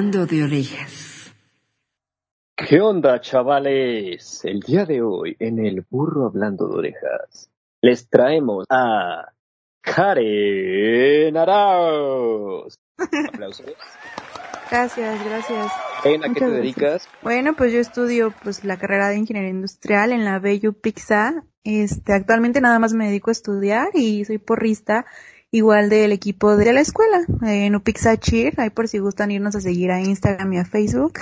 hablando 0.00 0.24
de 0.24 0.44
orejas. 0.44 1.34
¿Qué 2.56 2.80
onda, 2.80 3.20
chavales? 3.20 4.42
El 4.46 4.60
día 4.60 4.86
de 4.86 5.02
hoy, 5.02 5.36
en 5.38 5.58
el 5.58 5.84
burro 5.90 6.24
hablando 6.24 6.68
de 6.68 6.74
orejas, 6.74 7.50
les 7.82 8.08
traemos 8.08 8.64
a 8.70 9.30
Karen 9.82 11.36
Arauz. 11.36 12.78
Aplausos. 13.28 13.74
Gracias, 14.70 15.22
gracias. 15.22 15.70
Karen, 16.02 16.24
¿a 16.24 16.28
qué 16.28 16.32
te 16.32 16.40
gracias. 16.40 16.62
dedicas? 16.62 17.08
Bueno, 17.20 17.54
pues 17.54 17.70
yo 17.70 17.80
estudio 17.80 18.32
pues 18.42 18.64
la 18.64 18.78
carrera 18.78 19.10
de 19.10 19.18
ingeniería 19.18 19.50
industrial 19.50 20.12
en 20.12 20.24
la 20.24 20.40
Pixa. 20.80 21.44
Este, 21.62 22.14
actualmente 22.14 22.62
nada 22.62 22.78
más 22.78 22.94
me 22.94 23.08
dedico 23.08 23.30
a 23.30 23.32
estudiar 23.32 23.88
y 23.92 24.24
soy 24.24 24.38
porrista 24.38 25.04
igual 25.50 25.88
del 25.88 26.12
equipo 26.12 26.56
de 26.56 26.72
la 26.72 26.80
escuela, 26.80 27.20
eh, 27.44 27.66
en 27.66 27.76
Upixa 27.76 28.16
Cheer, 28.16 28.54
ahí 28.58 28.70
por 28.70 28.88
si 28.88 28.98
gustan 28.98 29.30
irnos 29.30 29.56
a 29.56 29.60
seguir 29.60 29.90
a 29.90 30.00
Instagram 30.00 30.52
y 30.52 30.58
a 30.58 30.64
Facebook. 30.64 31.20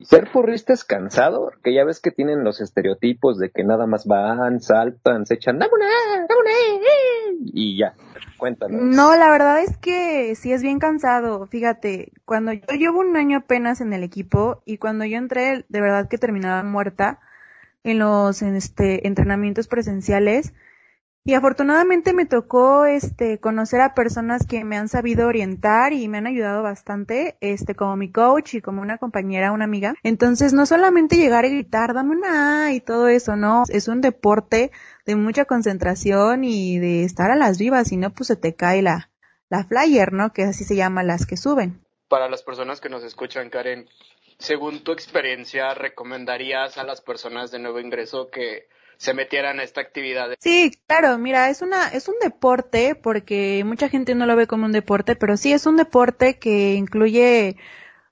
¿Ser 0.00 0.30
porrista 0.32 0.72
es 0.72 0.82
cansado? 0.82 1.50
Porque 1.50 1.74
ya 1.74 1.84
ves 1.84 2.00
que 2.00 2.10
tienen 2.10 2.42
los 2.42 2.62
estereotipos 2.62 3.38
de 3.38 3.50
que 3.50 3.64
nada 3.64 3.86
más 3.86 4.06
van, 4.06 4.60
saltan, 4.60 5.26
se 5.26 5.34
echan, 5.34 5.58
¡dame 5.58 5.72
una! 5.74 6.26
¡dame 6.26 6.40
una! 6.40 6.50
eh", 6.50 7.36
Y 7.52 7.78
ya, 7.78 7.94
cuéntanos. 8.38 8.80
No, 8.80 9.14
la 9.14 9.30
verdad 9.30 9.62
es 9.62 9.76
que 9.76 10.34
sí 10.36 10.52
es 10.52 10.62
bien 10.62 10.78
cansado. 10.78 11.46
Fíjate, 11.46 12.12
cuando 12.24 12.54
yo 12.54 12.62
llevo 12.78 13.00
un 13.00 13.14
año 13.14 13.38
apenas 13.38 13.82
en 13.82 13.92
el 13.92 14.02
equipo 14.02 14.62
y 14.64 14.78
cuando 14.78 15.04
yo 15.04 15.18
entré, 15.18 15.66
de 15.68 15.80
verdad 15.82 16.08
que 16.08 16.16
terminaba 16.16 16.62
muerta 16.62 17.20
en 17.84 17.98
los 17.98 18.40
en 18.40 18.56
este 18.56 19.06
entrenamientos 19.06 19.68
presenciales. 19.68 20.54
Y 21.24 21.34
afortunadamente 21.34 22.12
me 22.14 22.24
tocó 22.24 22.86
este 22.86 23.38
conocer 23.38 23.82
a 23.82 23.94
personas 23.94 24.46
que 24.46 24.64
me 24.64 24.78
han 24.78 24.88
sabido 24.88 25.28
orientar 25.28 25.92
y 25.92 26.08
me 26.08 26.18
han 26.18 26.26
ayudado 26.26 26.62
bastante, 26.62 27.36
este 27.40 27.74
como 27.74 27.96
mi 27.96 28.10
coach 28.10 28.54
y 28.54 28.62
como 28.62 28.80
una 28.80 28.98
compañera, 28.98 29.52
una 29.52 29.64
amiga. 29.64 29.94
Entonces, 30.02 30.54
no 30.54 30.64
solamente 30.64 31.16
llegar 31.16 31.44
y 31.44 31.50
gritar, 31.50 31.92
dame 31.92 32.16
una 32.16 32.64
A 32.64 32.72
y 32.72 32.80
todo 32.80 33.08
eso, 33.08 33.36
no, 33.36 33.64
es 33.68 33.88
un 33.88 34.00
deporte 34.00 34.70
de 35.04 35.16
mucha 35.16 35.44
concentración 35.44 36.44
y 36.44 36.78
de 36.78 37.04
estar 37.04 37.30
a 37.30 37.36
las 37.36 37.58
vivas, 37.58 37.88
si 37.88 37.96
no 37.98 38.10
pues 38.10 38.28
se 38.28 38.36
te 38.36 38.54
cae 38.54 38.80
la 38.80 39.10
la 39.50 39.64
flyer, 39.64 40.12
¿no? 40.12 40.32
Que 40.32 40.44
así 40.44 40.64
se 40.64 40.76
llama 40.76 41.02
las 41.02 41.26
que 41.26 41.36
suben. 41.36 41.84
Para 42.08 42.28
las 42.28 42.42
personas 42.42 42.80
que 42.80 42.88
nos 42.88 43.04
escuchan, 43.04 43.50
Karen, 43.50 43.88
según 44.38 44.82
tu 44.82 44.92
experiencia, 44.92 45.74
¿recomendarías 45.74 46.78
a 46.78 46.84
las 46.84 47.00
personas 47.02 47.50
de 47.50 47.58
nuevo 47.58 47.80
ingreso 47.80 48.30
que 48.30 48.68
se 49.00 49.14
metieran 49.14 49.60
a 49.60 49.62
esta 49.62 49.80
actividad? 49.80 50.28
Sí, 50.40 50.72
claro, 50.86 51.16
mira, 51.16 51.48
es 51.48 51.62
una, 51.62 51.88
es 51.88 52.06
un 52.06 52.16
deporte, 52.22 52.94
porque 52.94 53.62
mucha 53.64 53.88
gente 53.88 54.14
no 54.14 54.26
lo 54.26 54.36
ve 54.36 54.46
como 54.46 54.66
un 54.66 54.72
deporte, 54.72 55.16
pero 55.16 55.38
sí 55.38 55.52
es 55.54 55.64
un 55.64 55.76
deporte 55.78 56.38
que 56.38 56.74
incluye, 56.74 57.56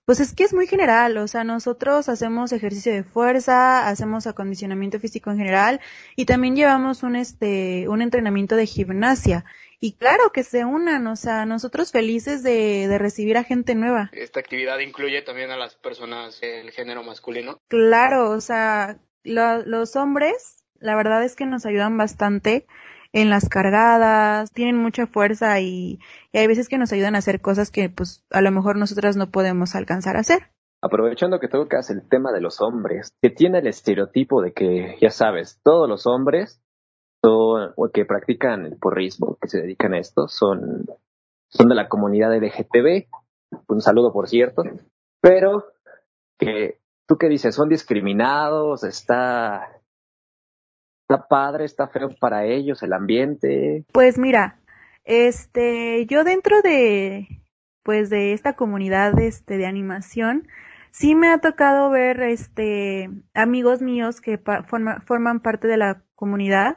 pues 0.07 0.19
es 0.21 0.33
que 0.35 0.45
es 0.45 0.55
muy 0.55 0.67
general, 0.67 1.19
o 1.19 1.29
sea, 1.29 1.45
nosotros 1.45 2.09
hacemos 2.09 2.53
ejercicio 2.53 2.91
de 2.91 3.05
fuerza, 3.05 3.87
hacemos 3.87 4.27
acondicionamiento 4.27 4.99
físico 4.99 5.31
en 5.31 5.37
general, 5.37 5.81
y 6.17 6.25
también 6.25 6.57
llevamos 6.57 7.03
un 7.03 7.17
este, 7.17 7.87
un 7.89 8.01
entrenamiento 8.01 8.57
de 8.57 8.65
gimnasia. 8.65 9.45
Y 9.81 9.93
claro 9.93 10.33
que 10.33 10.43
se 10.43 10.65
unan, 10.65 11.07
o 11.07 11.17
sea, 11.17 11.45
nosotros 11.45 11.93
felices 11.93 12.43
de, 12.43 12.89
de 12.89 12.99
recibir 12.99 13.37
a 13.37 13.45
gente 13.45 13.75
nueva. 13.75 14.09
Esta 14.13 14.41
actividad 14.41 14.79
incluye 14.79 15.21
también 15.23 15.51
a 15.51 15.57
las 15.59 15.75
personas 15.77 16.41
del 16.41 16.71
género 16.73 17.05
masculino. 17.05 17.61
Claro, 17.69 18.31
o 18.31 18.41
sea, 18.41 18.99
lo- 19.23 19.63
los 19.67 19.95
hombres, 19.95 20.65
la 20.81 20.97
verdad 20.97 21.25
es 21.25 21.37
que 21.37 21.47
nos 21.47 21.67
ayudan 21.67 21.97
bastante 21.97 22.67
en 23.13 23.31
las 23.31 23.49
cargadas, 23.49 24.53
tienen 24.53 24.77
mucha 24.77 25.07
fuerza 25.07 25.61
y, 25.61 25.99
y 26.33 26.39
hay 26.39 26.47
veces 26.47 26.69
que 26.69 26.79
nos 26.79 26.93
ayudan 26.93 27.15
a 27.15 27.19
hacer 27.19 27.41
cosas 27.41 27.71
que 27.71 27.89
pues 27.89 28.25
a 28.31 28.41
lo 28.41 28.51
mejor 28.51 28.77
nosotras 28.77 29.17
no 29.17 29.31
podemos 29.31 29.75
alcanzar 29.75 30.17
a 30.17 30.21
hacer. 30.21 30.51
Aprovechando 30.81 31.41
que 31.41 31.49
tocas 31.49 31.91
el 31.91 32.09
tema 32.09 32.31
de 32.33 32.41
los 32.41 32.61
hombres, 32.61 33.11
que 33.21 33.31
tiene 33.31 33.59
el 33.59 33.67
estereotipo 33.67 34.43
de 34.43 34.53
que, 34.53 34.97
ya 35.01 35.11
sabes, 35.11 35.61
todos 35.65 35.89
los 35.89 36.07
hombres 36.07 36.63
son, 37.21 37.73
o 37.77 37.91
que 37.91 38.05
practican 38.05 38.65
el 38.65 38.77
porrismo, 38.77 39.37
que 39.41 39.49
se 39.49 39.61
dedican 39.61 39.95
a 39.95 39.99
esto, 39.99 40.29
son, 40.29 40.87
son 41.49 41.69
de 41.69 41.75
la 41.75 41.89
comunidad 41.89 42.33
LGTB. 42.33 43.09
Un 43.67 43.81
saludo, 43.81 44.13
por 44.13 44.29
cierto. 44.29 44.63
Pero, 45.21 45.65
que, 46.39 46.79
¿tú 47.09 47.19
qué 47.19 47.29
dices? 47.29 47.57
¿Son 47.57 47.69
discriminados? 47.69 48.85
¿Está, 48.85 49.78
está 51.09 51.27
padre? 51.27 51.65
¿Está 51.65 51.89
feo 51.89 52.11
para 52.21 52.45
ellos 52.45 52.83
el 52.83 52.93
ambiente? 52.93 53.85
Pues 53.93 54.19
mira, 54.19 54.59
este, 55.05 56.05
yo 56.07 56.23
dentro 56.23 56.61
de, 56.61 57.27
pues 57.83 58.11
de 58.11 58.35
esta 58.35 58.53
comunidad, 58.55 59.19
este, 59.19 59.57
de 59.57 59.67
animación, 59.67 60.47
sí 60.91 61.15
me 61.15 61.29
ha 61.29 61.39
tocado 61.39 61.89
ver, 61.91 62.21
este, 62.21 63.09
amigos 63.33 63.81
míos 63.81 64.21
que 64.21 64.37
pa- 64.37 64.65
forma- 64.65 65.01
forman 65.01 65.41
parte 65.41 65.67
de 65.67 65.79
la 65.79 66.03
comunidad, 66.15 66.77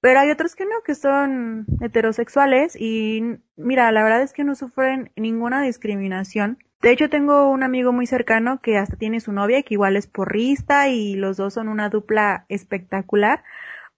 pero 0.00 0.20
hay 0.20 0.30
otros 0.30 0.54
que 0.54 0.66
no, 0.66 0.82
que 0.84 0.94
son 0.94 1.66
heterosexuales 1.80 2.76
y 2.78 3.38
mira, 3.56 3.90
la 3.90 4.04
verdad 4.04 4.22
es 4.22 4.32
que 4.32 4.44
no 4.44 4.54
sufren 4.54 5.10
ninguna 5.16 5.62
discriminación. 5.62 6.58
De 6.84 6.92
hecho, 6.92 7.08
tengo 7.08 7.48
un 7.48 7.62
amigo 7.62 7.94
muy 7.94 8.06
cercano 8.06 8.60
que 8.62 8.76
hasta 8.76 8.96
tiene 8.96 9.18
su 9.18 9.32
novia, 9.32 9.62
que 9.62 9.72
igual 9.72 9.96
es 9.96 10.06
porrista 10.06 10.90
y 10.90 11.14
los 11.14 11.38
dos 11.38 11.54
son 11.54 11.68
una 11.68 11.88
dupla 11.88 12.44
espectacular. 12.50 13.42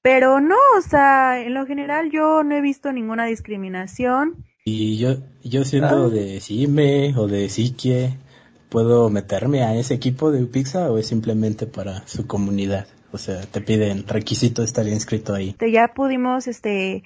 Pero 0.03 0.41
no, 0.41 0.55
o 0.79 0.81
sea, 0.81 1.43
en 1.43 1.53
lo 1.53 1.67
general 1.67 2.13
yo 2.13 2.45
no 2.45 2.55
he 2.55 2.61
visto 2.61 2.93
ninguna 2.93 3.27
discriminación. 3.27 4.45
Y 4.65 4.99
yo, 4.99 5.17
yo 5.43 5.65
siendo 5.65 6.07
Ah. 6.07 6.09
de 6.11 6.39
Cime 6.41 7.13
o 7.17 7.27
de 7.27 7.49
Siquie, 7.49 8.19
¿puedo 8.69 9.11
meterme 9.11 9.65
a 9.65 9.75
ese 9.75 9.95
equipo 9.95 10.31
de 10.31 10.45
Upixa 10.45 10.89
o 10.89 10.99
es 10.99 11.09
simplemente 11.09 11.67
para 11.67 12.07
su 12.07 12.29
comunidad? 12.29 12.87
O 13.11 13.19
sea, 13.19 13.41
te 13.41 13.61
piden 13.61 14.07
requisito 14.07 14.63
estar 14.63 14.87
inscrito 14.87 15.35
ahí. 15.35 15.49
Este, 15.49 15.73
ya 15.73 15.89
pudimos, 15.89 16.47
este, 16.47 17.03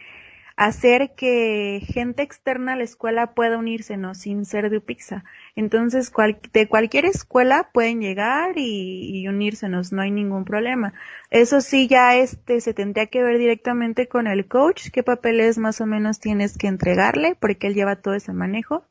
hacer 0.61 1.15
que 1.17 1.81
gente 1.87 2.23
externa 2.23 2.75
a 2.75 2.77
la 2.77 2.85
escuela 2.85 3.35
pueda 3.35 3.57
unirse, 3.57 3.97
¿no? 3.97 4.15
Sin 4.15 4.45
ser 4.45 4.69
de 4.69 4.77
Upixa. 4.77 5.25
Entonces, 5.57 6.11
cual- 6.11 6.39
de 6.53 6.69
cualquier 6.69 7.07
escuela 7.07 7.71
pueden 7.73 8.01
llegar 8.03 8.59
y, 8.59 9.23
y 9.23 9.27
unírsenos, 9.27 9.91
no 9.91 10.03
hay 10.03 10.11
ningún 10.11 10.45
problema. 10.45 10.93
Eso 11.31 11.63
sí, 11.63 11.89
ya 11.89 12.15
este, 12.17 12.61
se 12.61 12.75
tendría 12.75 13.07
que 13.07 13.23
ver 13.23 13.39
directamente 13.39 14.07
con 14.07 14.27
el 14.27 14.49
coach, 14.49 14.91
qué 14.93 15.03
papeles 15.03 15.57
más 15.57 15.81
o 15.81 15.87
menos 15.87 16.21
tienes 16.21 16.59
que 16.59 16.67
entregarle, 16.67 17.37
porque 17.41 17.69
él 17.69 17.75
lleva 17.75 17.97
todo 17.97 18.13
ese 18.13 18.35
manejo. 18.35 18.85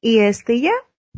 Y 0.00 0.20
este, 0.20 0.60
ya, 0.60 0.72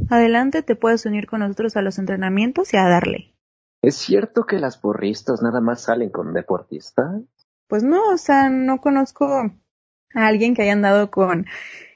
adelante, 0.08 0.62
te 0.62 0.74
puedes 0.74 1.04
unir 1.04 1.26
con 1.26 1.40
nosotros 1.40 1.76
a 1.76 1.82
los 1.82 1.98
entrenamientos 1.98 2.72
y 2.72 2.78
a 2.78 2.88
darle. 2.88 3.34
¿Es 3.82 3.96
cierto 3.96 4.46
que 4.46 4.58
las 4.58 4.78
porristas 4.78 5.42
nada 5.42 5.60
más 5.60 5.82
salen 5.82 6.08
con 6.08 6.32
deportistas? 6.32 7.20
Pues 7.68 7.82
no, 7.82 8.08
o 8.10 8.16
sea, 8.16 8.48
no 8.48 8.78
conozco 8.80 9.50
a 10.14 10.26
alguien 10.26 10.54
que 10.54 10.62
haya 10.62 10.72
andado 10.72 11.10
con 11.10 11.46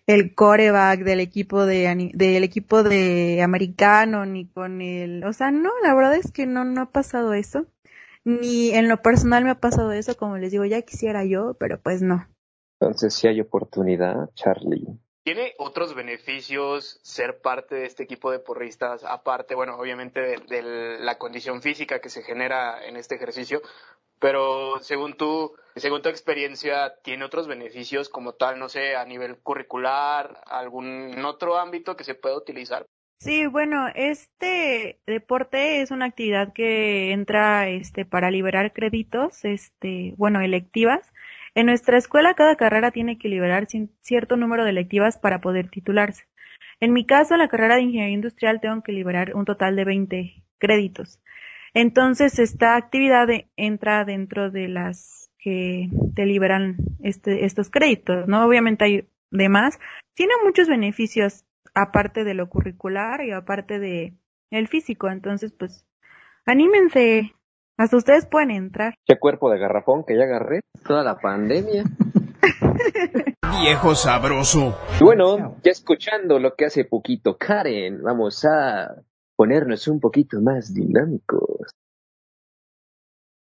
el 0.07 0.35
coreback 0.35 1.01
del 1.01 1.21
equipo 1.21 1.67
de 1.67 2.13
del 2.15 2.45
equipo 2.45 2.83
de 2.83 3.43
americano 3.43 4.25
ni 4.25 4.47
con 4.47 4.81
el, 4.81 5.25
o 5.25 5.33
sea, 5.33 5.51
no, 5.51 5.71
la 5.83 5.95
verdad 5.95 6.15
es 6.15 6.31
que 6.31 6.47
no 6.47 6.65
no 6.65 6.83
ha 6.83 6.91
pasado 6.91 7.35
eso. 7.35 7.67
Ni 8.25 8.71
en 8.71 8.89
lo 8.89 9.03
personal 9.03 9.45
me 9.45 9.51
ha 9.51 9.61
pasado 9.61 9.93
eso, 9.93 10.17
como 10.17 10.37
les 10.37 10.51
digo, 10.51 10.65
ya 10.65 10.83
quisiera 10.83 11.25
yo, 11.25 11.55
pero 11.61 11.81
pues 11.81 12.03
no. 12.03 12.27
Entonces 12.81 13.15
sí 13.15 13.29
hay 13.29 13.41
oportunidad, 13.41 14.31
Charlie. 14.35 14.99
¿Tiene 15.23 15.55
otros 15.59 15.95
beneficios 15.95 16.99
ser 17.03 17.41
parte 17.41 17.77
de 17.77 17.87
este 17.87 18.03
equipo 18.03 18.31
de 18.33 18.39
porristas, 18.39 19.05
aparte, 19.05 19.55
bueno, 19.55 19.77
obviamente 19.77 20.21
de, 20.21 20.39
de 20.39 20.99
la 21.01 21.19
condición 21.19 21.63
física 21.63 22.01
que 22.01 22.11
se 22.11 22.23
genera 22.23 22.85
en 22.85 22.97
este 22.97 23.15
ejercicio, 23.15 23.63
pero 24.19 24.79
según 24.81 25.15
tú, 25.15 25.55
según 25.75 26.03
tu 26.03 26.09
experiencia, 26.09 26.95
¿tiene 27.03 27.25
otros 27.25 27.47
beneficios 27.47 28.09
como 28.09 28.33
tal, 28.33 28.59
no 28.59 28.69
sé, 28.69 28.97
a 28.97 29.05
nivel 29.05 29.39
curricular, 29.39 30.41
algún 30.47 31.25
otro 31.25 31.59
ámbito 31.59 31.97
que 31.97 32.05
se 32.05 32.15
pueda 32.15 32.37
utilizar? 32.37 32.87
Sí, 33.19 33.47
bueno, 33.47 33.89
este 33.95 35.01
deporte 35.07 35.81
es 35.81 35.91
una 35.91 36.05
actividad 36.07 36.53
que 36.53 37.13
entra 37.13 37.69
este 37.69 38.05
para 38.05 38.31
liberar 38.31 38.73
créditos, 38.73 39.45
este, 39.45 40.13
bueno, 40.19 40.41
electivas. 40.41 41.13
En 41.55 41.67
nuestra 41.67 41.97
escuela 41.97 42.35
cada 42.35 42.57
carrera 42.57 42.91
tiene 42.91 43.19
que 43.19 43.29
liberar 43.29 43.67
cierto 44.03 44.37
número 44.37 44.65
de 44.65 44.71
electivas 44.71 45.17
para 45.17 45.41
poder 45.41 45.71
titularse. 45.71 46.25
En 46.81 46.93
mi 46.93 47.07
caso, 47.07 47.37
la 47.39 47.49
carrera 47.49 47.77
de 47.77 47.83
ingeniería 47.83 48.15
industrial 48.15 48.61
tengo 48.61 48.83
que 48.83 48.93
liberar 48.93 49.35
un 49.35 49.47
total 49.47 49.77
de 49.77 49.85
20 49.85 50.45
créditos. 50.59 51.19
Entonces, 51.77 52.39
esta 52.39 52.75
actividad 52.75 53.27
de- 53.27 53.51
entra 53.55 54.07
dentro 54.07 54.51
de 54.51 54.67
las 54.67 55.29
que 55.39 55.91
te 56.15 56.25
liberan 56.25 56.77
este, 57.03 57.45
estos 57.45 57.69
créditos, 57.69 58.27
¿no? 58.27 58.47
Obviamente 58.47 58.87
hay 58.87 59.09
demás. 59.31 59.79
Tiene 60.15 60.33
muchos 60.43 60.69
beneficios 60.69 61.45
aparte 61.75 62.25
de 62.25 62.33
lo 62.33 62.49
curricular 62.49 63.23
y 63.23 63.33
aparte 63.33 63.79
de 63.79 64.15
el 64.51 64.69
físico. 64.69 65.11
Entonces, 65.11 65.53
pues, 65.53 65.85
anímense. 66.47 67.35
Hasta 67.77 67.99
ustedes 67.99 68.25
pueden 68.25 68.53
entrar. 68.53 68.95
Qué 69.05 69.19
cuerpo 69.19 69.51
de 69.51 69.59
garrafón 69.59 70.03
que 70.07 70.17
ya 70.17 70.25
agarré 70.25 70.61
toda 70.83 71.05
la 71.05 71.19
pandemia. 71.19 71.85
viejo 73.61 73.95
sabroso. 73.95 74.79
Y 74.99 75.05
bueno, 75.05 75.57
ya 75.63 75.73
escuchando 75.73 76.39
lo 76.39 76.55
que 76.55 76.65
hace 76.65 76.87
poquito 76.87 77.37
Karen, 77.37 78.03
vamos 78.03 78.47
a 78.47 78.95
ponernos 79.37 79.87
un 79.89 80.01
poquito 80.01 80.41
más 80.41 80.75
dinámicos. 80.75 81.71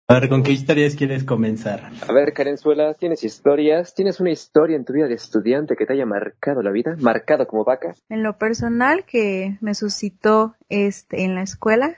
A 0.08 0.20
ver, 0.20 0.30
¿con 0.30 0.44
qué 0.44 0.52
historias 0.52 0.96
quieres 0.96 1.24
comenzar? 1.24 1.90
A 2.08 2.14
ver, 2.14 2.34
Karenzuela, 2.34 2.94
¿tienes 2.94 3.24
historias? 3.24 3.96
¿Tienes 3.96 4.20
una 4.20 4.30
historia 4.30 4.76
en 4.76 4.86
tu 4.86 4.94
vida 4.94 5.08
de 5.08 5.16
estudiante 5.16 5.76
que 5.76 5.88
te 5.88 5.94
haya 5.94 6.06
marcado 6.06 6.62
la 6.62 6.70
vida? 6.70 6.96
¿Marcado 7.00 7.48
como 7.48 7.64
vaca? 7.64 7.96
En 8.10 8.22
lo 8.22 8.38
personal 8.38 9.06
que 9.06 9.58
me 9.62 9.74
suscitó 9.74 10.56
este 10.70 11.24
en 11.24 11.34
la 11.34 11.42
escuela, 11.42 11.98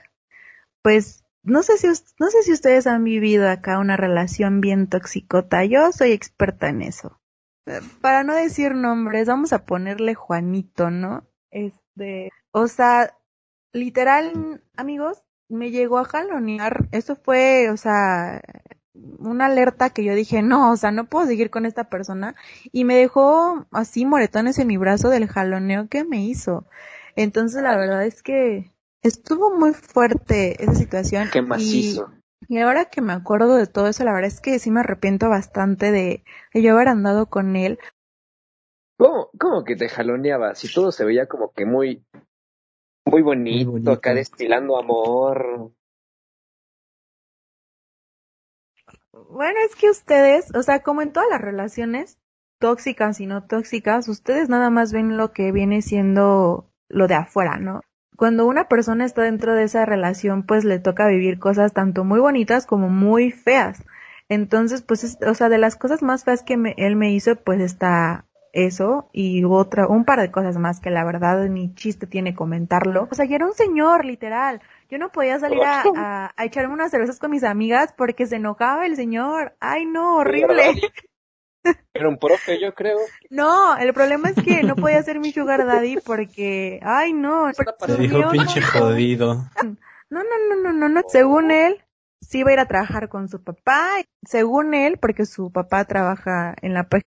pues 0.80 1.22
no 1.42 1.62
sé 1.62 1.76
si 1.76 1.86
no 1.86 2.30
sé 2.30 2.42
si 2.44 2.52
ustedes 2.52 2.86
han 2.86 3.04
vivido 3.04 3.46
acá 3.46 3.78
una 3.78 3.98
relación 3.98 4.62
bien 4.62 4.86
toxicota. 4.86 5.66
Yo 5.66 5.92
soy 5.92 6.12
experta 6.12 6.70
en 6.70 6.80
eso. 6.80 7.20
Para 8.00 8.24
no 8.24 8.34
decir 8.34 8.74
nombres, 8.74 9.28
vamos 9.28 9.52
a 9.52 9.66
ponerle 9.66 10.14
Juanito, 10.14 10.90
¿no? 10.90 11.26
Este, 11.50 12.30
o 12.52 12.68
sea, 12.68 13.14
literal, 13.72 14.62
amigos, 14.76 15.22
me 15.48 15.70
llegó 15.70 15.98
a 15.98 16.04
jalonear. 16.04 16.88
Eso 16.92 17.16
fue, 17.16 17.70
o 17.70 17.76
sea, 17.76 18.42
una 19.18 19.46
alerta 19.46 19.90
que 19.90 20.04
yo 20.04 20.14
dije, 20.14 20.42
no, 20.42 20.72
o 20.72 20.76
sea, 20.76 20.90
no 20.90 21.06
puedo 21.06 21.26
seguir 21.26 21.50
con 21.50 21.66
esta 21.66 21.84
persona. 21.84 22.34
Y 22.72 22.84
me 22.84 22.96
dejó 22.96 23.66
así 23.70 24.04
moretones 24.04 24.58
en 24.58 24.68
mi 24.68 24.76
brazo 24.76 25.08
del 25.08 25.28
jaloneo 25.28 25.88
que 25.88 26.04
me 26.04 26.24
hizo. 26.24 26.66
Entonces, 27.16 27.62
la 27.62 27.76
verdad 27.76 28.04
es 28.04 28.22
que 28.22 28.72
estuvo 29.02 29.56
muy 29.56 29.72
fuerte 29.72 30.62
esa 30.62 30.74
situación. 30.74 31.28
Qué 31.32 31.42
macizo. 31.42 32.12
Y, 32.48 32.56
y 32.56 32.58
ahora 32.60 32.86
que 32.86 33.00
me 33.00 33.12
acuerdo 33.12 33.56
de 33.56 33.66
todo 33.66 33.88
eso, 33.88 34.04
la 34.04 34.12
verdad 34.12 34.28
es 34.28 34.40
que 34.40 34.58
sí 34.58 34.70
me 34.70 34.80
arrepiento 34.80 35.28
bastante 35.28 35.90
de, 35.90 36.24
de 36.54 36.62
yo 36.62 36.74
haber 36.74 36.88
andado 36.88 37.26
con 37.26 37.56
él. 37.56 37.78
¿Cómo, 38.98 39.30
¿Cómo 39.38 39.64
que 39.64 39.76
te 39.76 39.88
jaloneaba? 39.88 40.54
Si 40.54 40.72
todo 40.72 40.90
se 40.90 41.04
veía 41.04 41.26
como 41.26 41.52
que 41.52 41.64
muy, 41.64 42.04
muy 43.10 43.22
bonito, 43.22 43.70
bonito. 43.72 43.92
acá 43.92 44.14
destilando 44.14 44.78
amor. 44.78 45.72
Bueno, 49.30 49.58
es 49.68 49.74
que 49.76 49.90
ustedes, 49.90 50.54
o 50.54 50.62
sea, 50.62 50.82
como 50.82 51.02
en 51.02 51.12
todas 51.12 51.28
las 51.30 51.40
relaciones, 51.40 52.18
tóxicas 52.58 53.20
y 53.20 53.26
no 53.26 53.44
tóxicas, 53.46 54.08
ustedes 54.08 54.48
nada 54.48 54.70
más 54.70 54.92
ven 54.92 55.16
lo 55.16 55.32
que 55.32 55.52
viene 55.52 55.82
siendo 55.82 56.70
lo 56.88 57.06
de 57.08 57.14
afuera, 57.14 57.58
¿no? 57.58 57.82
Cuando 58.16 58.46
una 58.46 58.68
persona 58.68 59.04
está 59.04 59.22
dentro 59.22 59.54
de 59.54 59.64
esa 59.64 59.84
relación, 59.86 60.44
pues 60.44 60.64
le 60.64 60.78
toca 60.80 61.06
vivir 61.06 61.38
cosas 61.38 61.72
tanto 61.72 62.04
muy 62.04 62.18
bonitas 62.20 62.66
como 62.66 62.88
muy 62.88 63.30
feas. 63.30 63.82
Entonces, 64.28 64.82
pues, 64.82 65.04
es- 65.04 65.18
o 65.26 65.34
sea, 65.34 65.48
de 65.48 65.58
las 65.58 65.76
cosas 65.76 66.02
más 66.02 66.24
feas 66.24 66.42
que 66.42 66.56
me- 66.56 66.74
él 66.78 66.96
me 66.96 67.12
hizo, 67.12 67.36
pues 67.36 67.60
está 67.60 68.26
eso 68.66 69.08
y 69.12 69.44
otra, 69.44 69.86
un 69.86 70.04
par 70.04 70.20
de 70.20 70.30
cosas 70.30 70.56
más 70.56 70.80
que 70.80 70.90
la 70.90 71.04
verdad 71.04 71.46
ni 71.48 71.74
chiste 71.74 72.06
tiene 72.06 72.34
comentarlo. 72.34 73.08
O 73.10 73.14
sea, 73.14 73.24
yo 73.24 73.36
era 73.36 73.46
un 73.46 73.54
señor, 73.54 74.04
literal. 74.04 74.60
Yo 74.90 74.98
no 74.98 75.10
podía 75.10 75.38
salir 75.38 75.62
a, 75.62 75.82
a, 75.96 76.32
a 76.36 76.44
echarme 76.44 76.72
unas 76.72 76.90
cervezas 76.90 77.18
con 77.18 77.30
mis 77.30 77.44
amigas 77.44 77.92
porque 77.96 78.26
se 78.26 78.36
enojaba 78.36 78.86
el 78.86 78.96
señor. 78.96 79.54
Ay, 79.60 79.86
no, 79.86 80.16
horrible. 80.16 80.80
Era 81.92 82.08
un 82.08 82.18
profe, 82.18 82.60
yo 82.60 82.74
creo. 82.74 82.98
No, 83.30 83.76
el 83.76 83.92
problema 83.92 84.30
es 84.30 84.42
que 84.42 84.62
no 84.62 84.76
podía 84.76 85.02
ser 85.02 85.18
mi 85.18 85.32
sugar 85.32 85.66
daddy 85.66 85.98
porque, 86.04 86.80
ay, 86.82 87.12
no. 87.12 87.50
Te 87.52 87.96
dijo 87.96 88.30
pinche 88.30 88.62
jodido. 88.62 89.44
No, 90.10 90.20
no, 90.22 90.24
no, 90.48 90.62
no, 90.62 90.72
no, 90.72 90.88
no. 90.88 91.02
Según 91.08 91.50
él, 91.50 91.84
sí 92.20 92.38
iba 92.38 92.50
a 92.50 92.52
ir 92.54 92.60
a 92.60 92.66
trabajar 92.66 93.08
con 93.08 93.28
su 93.28 93.42
papá. 93.42 93.88
Según 94.24 94.74
él, 94.74 94.98
porque 94.98 95.26
su 95.26 95.50
papá 95.50 95.84
trabaja 95.84 96.54
en 96.62 96.74
la 96.74 96.84
página. 96.84 97.04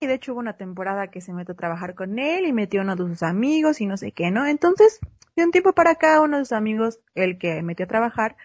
Y 0.00 0.06
de 0.06 0.14
hecho 0.14 0.32
hubo 0.32 0.40
una 0.40 0.56
temporada 0.56 1.08
que 1.08 1.20
se 1.20 1.34
metió 1.34 1.52
a 1.52 1.56
trabajar 1.56 1.94
con 1.94 2.18
él 2.18 2.46
y 2.46 2.54
metió 2.54 2.80
a 2.80 2.84
uno 2.84 2.96
de 2.96 3.04
sus 3.04 3.22
amigos 3.22 3.82
y 3.82 3.86
no 3.86 3.98
sé 3.98 4.12
qué, 4.12 4.30
¿no? 4.30 4.46
Entonces, 4.46 4.98
de 5.36 5.44
un 5.44 5.50
tiempo 5.50 5.74
para 5.74 5.90
acá, 5.90 6.22
uno 6.22 6.38
de 6.38 6.44
sus 6.44 6.52
amigos, 6.52 7.00
el 7.14 7.38
que 7.38 7.62
metió 7.62 7.84
a 7.84 7.88
trabajar, 7.88 8.36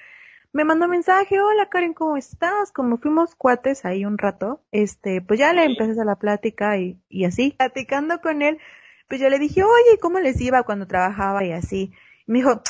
me 0.51 0.65
mandó 0.65 0.89
mensaje, 0.89 1.39
hola 1.39 1.69
Karen, 1.69 1.93
¿cómo 1.93 2.17
estás? 2.17 2.73
Como 2.73 2.97
fuimos 2.97 3.35
cuates 3.35 3.85
ahí 3.85 4.03
un 4.03 4.17
rato, 4.17 4.61
este, 4.71 5.21
pues 5.21 5.39
ya 5.39 5.53
le 5.53 5.63
empecé 5.63 5.99
a 5.99 6.05
la 6.05 6.17
plática 6.17 6.77
y, 6.77 7.01
y 7.07 7.23
así, 7.23 7.55
platicando 7.57 8.19
con 8.19 8.41
él, 8.41 8.59
pues 9.07 9.21
yo 9.21 9.29
le 9.29 9.39
dije, 9.39 9.63
oye, 9.63 9.97
¿cómo 10.01 10.19
les 10.19 10.39
iba 10.41 10.63
cuando 10.63 10.87
trabajaba 10.87 11.43
y 11.45 11.53
así? 11.53 11.93
Y 12.25 12.31
me 12.31 12.39
dijo, 12.39 12.61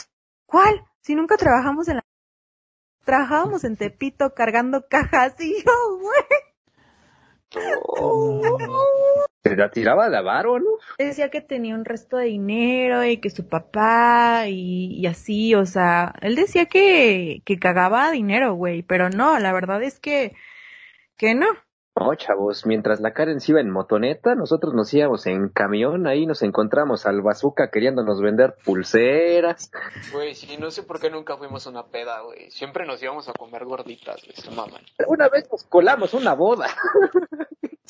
¿cuál? 0.45 0.85
Si 1.01 1.15
nunca 1.15 1.37
trabajamos 1.37 1.87
en 1.87 1.97
la... 1.97 2.05
Trabajábamos 3.03 3.63
en 3.63 3.77
Tepito 3.77 4.33
cargando 4.33 4.87
cajas 4.87 5.35
y 5.39 5.63
yo, 5.63 5.97
güey. 5.99 6.54
Se 9.43 9.55
la 9.55 9.69
tiraba 9.69 10.09
de 10.09 10.17
avaro, 10.17 10.59
¿no? 10.59 10.71
Decía 10.97 11.29
que 11.29 11.41
tenía 11.41 11.75
un 11.75 11.85
resto 11.85 12.17
de 12.17 12.25
dinero 12.25 13.03
y 13.03 13.17
que 13.17 13.29
su 13.29 13.47
papá 13.47 14.45
y, 14.47 14.95
y 14.99 15.05
así, 15.05 15.53
o 15.53 15.65
sea, 15.65 16.13
él 16.21 16.35
decía 16.35 16.65
que, 16.65 17.41
que 17.45 17.59
cagaba 17.59 18.11
dinero, 18.11 18.55
güey, 18.55 18.81
pero 18.81 19.09
no, 19.09 19.37
la 19.39 19.53
verdad 19.53 19.83
es 19.83 19.99
que, 19.99 20.33
que 21.17 21.35
no. 21.35 21.47
No, 21.97 22.13
chavos, 22.15 22.65
mientras 22.65 22.99
la 22.99 23.13
Karen 23.13 23.39
se 23.39 23.53
iba 23.53 23.61
en 23.61 23.69
motoneta, 23.69 24.35
nosotros 24.35 24.73
nos 24.73 24.93
íbamos 24.93 25.25
en 25.27 25.47
camión, 25.47 26.07
ahí 26.07 26.25
nos 26.25 26.41
encontramos 26.43 27.05
al 27.05 27.21
bazooka 27.21 27.69
queriéndonos 27.71 28.21
vender 28.21 28.55
pulseras. 28.65 29.71
Güey, 30.11 30.35
sí, 30.35 30.57
no 30.57 30.71
sé 30.71 30.83
por 30.83 30.99
qué 30.99 31.09
nunca 31.09 31.37
fuimos 31.37 31.65
a 31.65 31.69
una 31.69 31.85
peda, 31.87 32.19
güey. 32.21 32.51
Siempre 32.51 32.85
nos 32.85 33.01
íbamos 33.01 33.29
a 33.29 33.33
comer 33.33 33.63
gorditas, 33.63 34.21
güey, 34.25 34.35
se 34.35 34.51
maman. 34.51 34.81
Una 35.07 35.29
vez 35.29 35.49
nos 35.49 35.63
colamos 35.63 36.13
una 36.13 36.33
boda. 36.33 36.67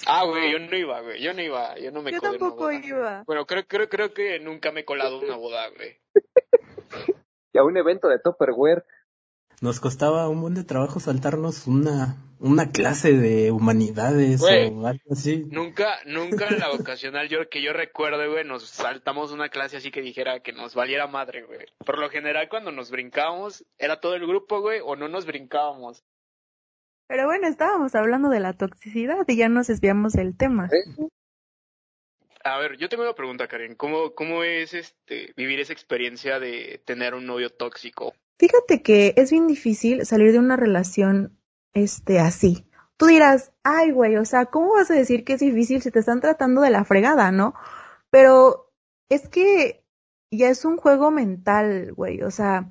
Ah, 0.08 0.24
güey, 0.26 0.52
yo 0.52 0.60
no 0.60 0.78
iba, 0.78 1.02
güey, 1.02 1.24
yo 1.24 1.34
no 1.34 1.42
iba, 1.42 1.76
yo 1.80 1.90
no 1.92 2.04
me 2.04 2.12
Yo 2.12 2.20
colé 2.20 2.36
en 2.36 2.36
una 2.36 2.50
tampoco 2.50 2.64
boda. 2.66 2.86
iba. 2.86 3.24
Bueno, 3.26 3.46
creo, 3.46 3.66
creo, 3.66 3.90
creo 3.90 4.14
que 4.14 4.40
nunca 4.40 4.72
me 4.72 4.82
he 4.82 4.86
colado 4.86 5.20
una 5.20 5.36
boda, 5.36 5.68
güey. 5.70 5.98
Y 7.54 7.58
a 7.58 7.64
un 7.64 7.76
evento 7.78 8.08
de 8.10 8.20
Tupperware. 8.20 8.84
Nos 9.66 9.80
costaba 9.80 10.30
un 10.30 10.42
buen 10.42 10.54
de 10.54 10.64
trabajo 10.64 11.00
saltarnos 11.00 11.66
una, 11.66 12.18
una 12.40 12.70
clase 12.70 13.14
de 13.14 13.50
humanidades 13.50 14.40
Güey. 14.40 14.72
o 14.72 14.86
algo 14.86 15.12
así. 15.12 15.44
Nunca, 15.50 15.98
nunca 16.06 16.50
en 16.50 16.60
la 16.60 16.70
vocacional 16.78 17.30
yo 17.30 17.50
que 17.50 17.64
yo 17.64 17.74
recuerde, 17.74 18.28
güey, 18.28 18.46
nos 18.46 18.70
saltamos 18.70 19.32
una 19.32 19.50
clase 19.50 19.78
así 19.78 19.90
que 19.90 20.04
dijera 20.04 20.42
que 20.42 20.54
nos 20.54 20.76
valiera 20.76 21.08
madre, 21.08 21.46
güey. 21.46 21.66
Por 21.84 21.98
lo 21.98 22.12
general 22.12 22.48
cuando 22.48 22.72
nos 22.72 22.92
brincábamos, 22.92 23.66
era 23.80 24.00
todo 24.00 24.14
el 24.14 24.28
grupo, 24.28 24.62
güey, 24.62 24.82
o 24.84 24.96
no 24.96 25.08
nos 25.08 25.26
brincábamos. 25.26 26.04
Pero 27.08 27.26
bueno, 27.26 27.48
estábamos 27.48 27.96
hablando 27.96 28.30
de 28.30 28.42
la 28.42 28.54
toxicidad 28.54 29.26
y 29.28 29.36
ya 29.36 29.50
nos 29.50 29.66
desviamos 29.66 30.14
del 30.14 30.38
tema. 30.38 30.70
A 32.44 32.60
ver, 32.60 32.78
yo 32.78 32.88
tengo 32.88 33.02
una 33.02 33.16
pregunta, 33.16 33.48
Karen. 33.48 33.74
¿Cómo, 33.74 34.14
cómo 34.14 34.44
es 34.44 34.76
este 34.76 35.34
vivir 35.36 35.60
esa 35.60 35.74
experiencia 35.74 36.40
de 36.40 36.84
tener 36.86 37.16
un 37.16 37.26
novio 37.26 37.50
tóxico? 37.50 38.14
Fíjate 38.38 38.82
que 38.82 39.14
es 39.18 39.32
bien 39.32 39.48
difícil 39.48 40.06
salir 40.06 40.32
de 40.32 40.40
una 40.40 40.58
relación, 40.58 41.38
este, 41.74 42.20
así. 42.20 42.68
Tú 42.98 43.08
dirás, 43.08 43.52
ay, 43.64 43.92
güey, 43.92 44.18
o 44.18 44.26
sea, 44.26 44.46
¿cómo 44.46 44.74
vas 44.74 44.92
a 44.92 44.96
decir 44.96 45.24
que 45.24 45.34
es 45.34 45.40
difícil 45.40 45.82
si 45.82 45.92
te 45.92 46.00
están 46.00 46.22
tratando 46.22 46.62
de 46.62 46.70
la 46.70 46.86
fregada, 46.86 47.32
no? 47.32 47.54
Pero 48.10 48.72
es 49.10 49.28
que 49.30 49.86
ya 50.32 50.50
es 50.50 50.66
un 50.66 50.78
juego 50.78 51.12
mental, 51.12 51.94
güey, 51.94 52.22
o 52.24 52.32
sea, 52.32 52.70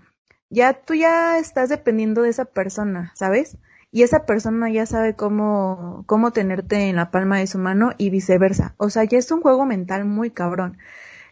ya 0.50 0.82
tú 0.82 0.94
ya 0.94 1.38
estás 1.38 1.68
dependiendo 1.68 2.22
de 2.22 2.30
esa 2.30 2.44
persona, 2.46 3.12
¿sabes? 3.14 3.58
Y 3.90 4.02
esa 4.02 4.26
persona 4.26 4.70
ya 4.70 4.86
sabe 4.86 5.14
cómo, 5.14 6.04
cómo 6.06 6.32
tenerte 6.32 6.88
en 6.88 6.96
la 6.96 7.10
palma 7.10 7.38
de 7.38 7.46
su 7.46 7.58
mano 7.58 7.92
y 7.96 8.10
viceversa. 8.10 8.74
O 8.76 8.90
sea, 8.90 9.04
ya 9.04 9.18
es 9.18 9.30
un 9.30 9.40
juego 9.40 9.66
mental 9.66 10.04
muy 10.04 10.30
cabrón. 10.30 10.78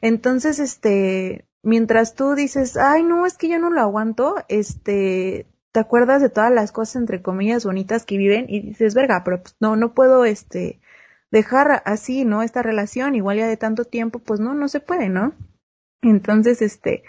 Entonces, 0.01 0.59
este, 0.61 1.47
mientras 1.63 2.15
tú 2.15 2.35
dices, 2.35 2.77
ay, 2.77 3.03
no, 3.03 3.27
es 3.27 3.39
que 3.39 3.49
yo 3.49 3.59
no 3.59 3.71
lo 3.71 3.81
aguanto, 3.81 4.37
este, 4.49 5.47
te 5.73 5.81
acuerdas 5.81 6.21
de 6.21 6.31
todas 6.31 6.53
las 6.53 6.73
cosas, 6.73 6.97
entre 6.97 7.23
comillas, 7.23 7.65
bonitas 7.65 8.05
que 8.05 8.19
viven 8.19 8.47
y 8.49 8.61
dices, 8.61 8.95
verga, 8.95 9.23
pero 9.25 9.43
pues, 9.43 9.57
no, 9.61 9.77
no 9.77 9.95
puedo, 9.95 10.25
este, 10.25 10.81
dejar 11.33 11.83
así, 11.87 12.25
¿no? 12.25 12.43
Esta 12.43 12.63
relación, 12.63 13.15
igual 13.15 13.39
ya 13.39 13.49
de 13.49 13.57
tanto 13.57 13.85
tiempo, 13.85 14.19
pues 14.19 14.39
no, 14.39 14.55
no 14.55 14.69
se 14.69 14.81
puede, 14.81 15.09
¿no? 15.09 15.35
Entonces, 16.03 16.61
este, 16.63 17.05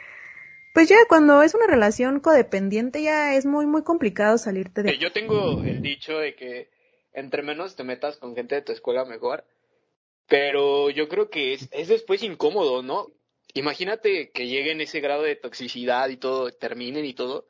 pues 0.73 0.87
ya 0.87 0.95
cuando 1.09 1.43
es 1.43 1.53
una 1.53 1.67
relación 1.67 2.19
codependiente 2.19 3.03
ya 3.03 3.35
es 3.35 3.45
muy, 3.45 3.65
muy 3.65 3.83
complicado 3.83 4.37
salirte 4.37 4.81
de... 4.81 4.91
Eh, 4.91 4.97
Yo 4.97 5.11
tengo 5.11 5.61
el 5.63 5.81
dicho 5.81 6.17
de 6.17 6.35
que 6.35 6.69
entre 7.11 7.43
menos 7.43 7.75
te 7.75 7.83
metas 7.83 8.17
con 8.17 8.33
gente 8.33 8.55
de 8.55 8.61
tu 8.61 8.71
escuela 8.71 9.03
mejor, 9.03 9.43
pero 10.27 10.89
yo 10.89 11.09
creo 11.09 11.29
que 11.29 11.53
es, 11.53 11.67
es 11.71 11.89
después 11.89 12.23
incómodo, 12.23 12.81
¿no? 12.81 13.07
Imagínate 13.53 14.31
que 14.31 14.47
lleguen 14.47 14.81
ese 14.81 14.99
grado 14.99 15.23
de 15.23 15.35
toxicidad 15.35 16.09
y 16.09 16.17
todo, 16.17 16.51
terminen 16.51 17.05
y 17.05 17.13
todo, 17.13 17.47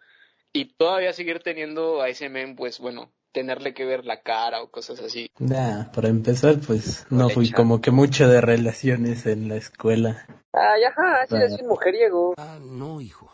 y 0.52 0.74
todavía 0.76 1.14
seguir 1.14 1.40
teniendo 1.40 2.02
a 2.02 2.10
ese 2.10 2.30
men, 2.30 2.56
pues 2.56 2.80
bueno, 2.80 3.12
tenerle 3.32 3.74
que 3.74 3.86
ver 3.86 4.06
la 4.06 4.22
cara 4.22 4.62
o 4.62 4.70
cosas 4.70 5.00
así. 5.00 5.30
Nah, 5.40 5.92
para 5.92 6.10
empezar, 6.10 6.60
pues 6.66 7.08
no 7.10 7.30
fui 7.30 7.52
como 7.52 7.82
que 7.82 7.92
mucho 7.92 8.28
de 8.28 8.42
relaciones 8.42 9.26
en 9.26 9.48
la 9.48 9.56
escuela. 9.56 10.26
Ay, 10.52 10.84
ajá, 10.84 11.26
Bueno. 11.30 11.46
es 11.46 11.60
un 11.62 11.68
mujeriego. 11.68 12.34
Ah, 12.38 12.60
no, 12.62 13.02
hijo. 13.02 13.32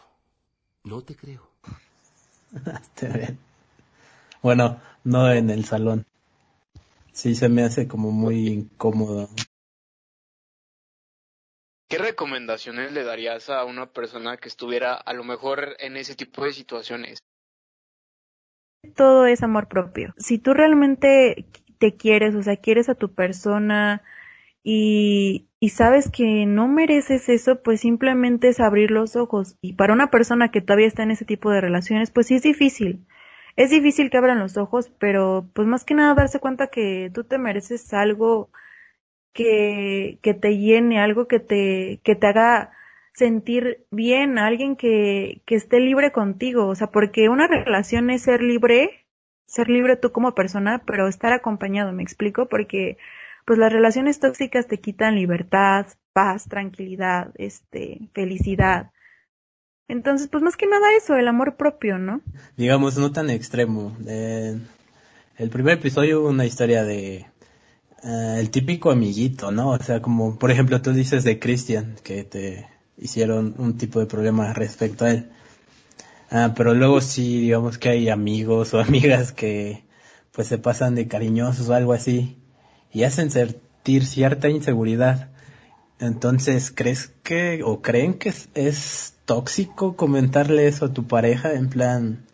No 0.84 1.02
te 1.02 1.16
creo. 1.16 1.50
Está 2.56 3.08
bien. 3.18 3.38
Bueno, 4.42 4.80
no 5.04 5.32
en 5.32 5.50
el 5.50 5.66
salón. 5.66 6.06
Sí, 7.12 7.36
se 7.36 7.50
me 7.50 7.64
hace 7.64 7.88
como 7.88 8.12
muy 8.12 8.48
incómodo. 8.48 9.30
¿Qué 11.90 11.98
recomendaciones 11.98 12.92
le 12.92 13.04
darías 13.04 13.50
a 13.50 13.66
una 13.66 13.88
persona 13.88 14.38
que 14.38 14.48
estuviera 14.48 14.94
a 14.94 15.14
lo 15.14 15.24
mejor 15.24 15.76
en 15.80 15.98
ese 15.98 16.16
tipo 16.16 16.46
de 16.46 16.54
situaciones? 16.54 17.18
Todo 18.96 19.26
es 19.26 19.42
amor 19.42 19.68
propio. 19.68 20.14
Si 20.18 20.38
tú 20.38 20.54
realmente 20.54 21.48
te 21.80 21.98
quieres, 21.98 22.36
o 22.36 22.44
sea, 22.44 22.58
quieres 22.58 22.90
a 22.90 22.96
tu 22.96 23.16
persona 23.16 24.04
y, 24.64 25.48
sabes 25.72 26.12
que 26.12 26.46
no 26.46 26.68
mereces 26.68 27.28
eso, 27.28 27.64
pues 27.64 27.82
simplemente 27.82 28.50
es 28.50 28.60
abrir 28.60 28.92
los 28.92 29.16
ojos. 29.16 29.58
Y 29.60 29.74
para 29.74 29.94
una 29.94 30.12
persona 30.12 30.52
que 30.52 30.62
todavía 30.62 30.86
está 30.86 31.02
en 31.02 31.12
ese 31.12 31.26
tipo 31.26 31.50
de 31.50 31.62
relaciones, 31.62 32.12
pues 32.12 32.28
sí 32.28 32.36
es 32.36 32.44
difícil. 32.44 33.08
Es 33.56 33.72
difícil 33.72 34.12
que 34.12 34.18
abran 34.18 34.38
los 34.38 34.58
ojos, 34.58 34.92
pero 35.00 35.50
pues 35.54 35.68
más 35.68 35.86
que 35.86 35.96
nada 35.96 36.14
darse 36.14 36.40
cuenta 36.40 36.68
que 36.68 37.10
tú 37.12 37.24
te 37.24 37.40
mereces 37.40 37.92
algo 37.96 38.52
que, 39.34 40.20
que 40.22 40.34
te 40.34 40.58
llene, 40.58 41.00
algo 41.00 41.28
que 41.28 41.40
te, 41.40 42.00
que 42.04 42.16
te 42.16 42.28
haga 42.28 42.72
sentir 43.14 43.86
bien, 43.92 44.38
alguien 44.38 44.76
que, 44.76 45.42
que 45.46 45.56
esté 45.56 45.80
libre 45.80 46.12
contigo, 46.12 46.68
o 46.68 46.76
sea, 46.76 46.88
porque 46.88 47.30
una 47.30 47.48
relación 47.48 48.10
es 48.10 48.24
ser 48.24 48.42
libre, 48.42 49.06
ser 49.46 49.68
libre 49.70 49.98
tú 49.98 50.12
como 50.12 50.36
persona, 50.36 50.82
pero 50.86 51.08
estar 51.08 51.34
acompañado, 51.34 51.92
me 51.92 52.04
explico, 52.04 52.48
porque 52.48 52.98
pues 53.46 53.60
las 53.60 53.74
relaciones 53.74 54.20
tóxicas 54.20 54.68
te 54.68 54.80
quitan 54.80 55.16
libertad, 55.16 55.88
paz, 56.14 56.48
tranquilidad, 56.48 57.32
este, 57.36 58.10
felicidad. 58.14 58.92
Entonces, 59.88 60.28
pues 60.28 60.44
más 60.44 60.56
que 60.56 60.68
nada 60.68 60.86
eso, 60.96 61.16
el 61.16 61.28
amor 61.28 61.56
propio, 61.56 61.98
¿no? 61.98 62.22
Digamos, 62.58 62.98
no 62.98 63.12
tan 63.12 63.30
extremo. 63.32 63.98
Eh, 64.08 64.56
el 65.38 65.50
primer 65.50 65.80
episodio 65.80 66.24
una 66.24 66.46
historia 66.46 66.84
de 66.84 67.26
eh, 68.04 68.38
el 68.40 68.50
típico 68.50 68.92
amiguito, 68.92 69.52
¿no? 69.52 69.72
O 69.72 69.80
sea, 69.80 70.02
como 70.02 70.38
por 70.38 70.52
ejemplo 70.52 70.82
tú 70.82 70.94
dices 70.94 71.24
de 71.24 71.40
Christian, 71.40 71.96
que 72.04 72.24
te 72.24 72.68
hicieron 72.98 73.56
un 73.58 73.78
tipo 73.78 74.00
de 74.00 74.06
problema 74.06 74.54
respecto 74.54 75.06
a 75.06 75.12
él. 75.12 75.30
Ah, 76.32 76.54
pero 76.56 76.74
luego 76.74 77.02
sí, 77.02 77.42
digamos 77.42 77.78
que 77.78 77.90
hay 77.90 78.10
amigos 78.10 78.74
o 78.74 78.80
amigas 78.82 79.32
que 79.32 79.84
pues 80.32 80.48
se 80.48 80.58
pasan 80.58 80.96
de 80.96 81.08
cariñosos 81.08 81.70
o 81.70 81.74
algo 81.74 81.94
así 81.94 82.38
y 82.92 83.04
hacen 83.04 83.32
sentir 83.32 84.06
cierta 84.06 84.50
inseguridad. 84.50 85.30
Entonces, 86.00 86.72
¿crees 86.72 87.12
que 87.24 87.62
o 87.64 87.82
creen 87.82 88.14
que 88.16 88.30
es, 88.30 88.50
es 88.54 89.16
tóxico 89.26 89.96
comentarle 89.96 90.68
eso 90.68 90.86
a 90.86 90.94
tu 90.94 91.08
pareja 91.08 91.54
en 91.54 91.70
plan, 91.70 92.26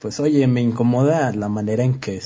pues 0.00 0.20
oye, 0.20 0.46
me 0.46 0.60
incomoda 0.60 1.32
la 1.32 1.48
manera 1.48 1.84
en 1.84 1.98
que 2.00 2.16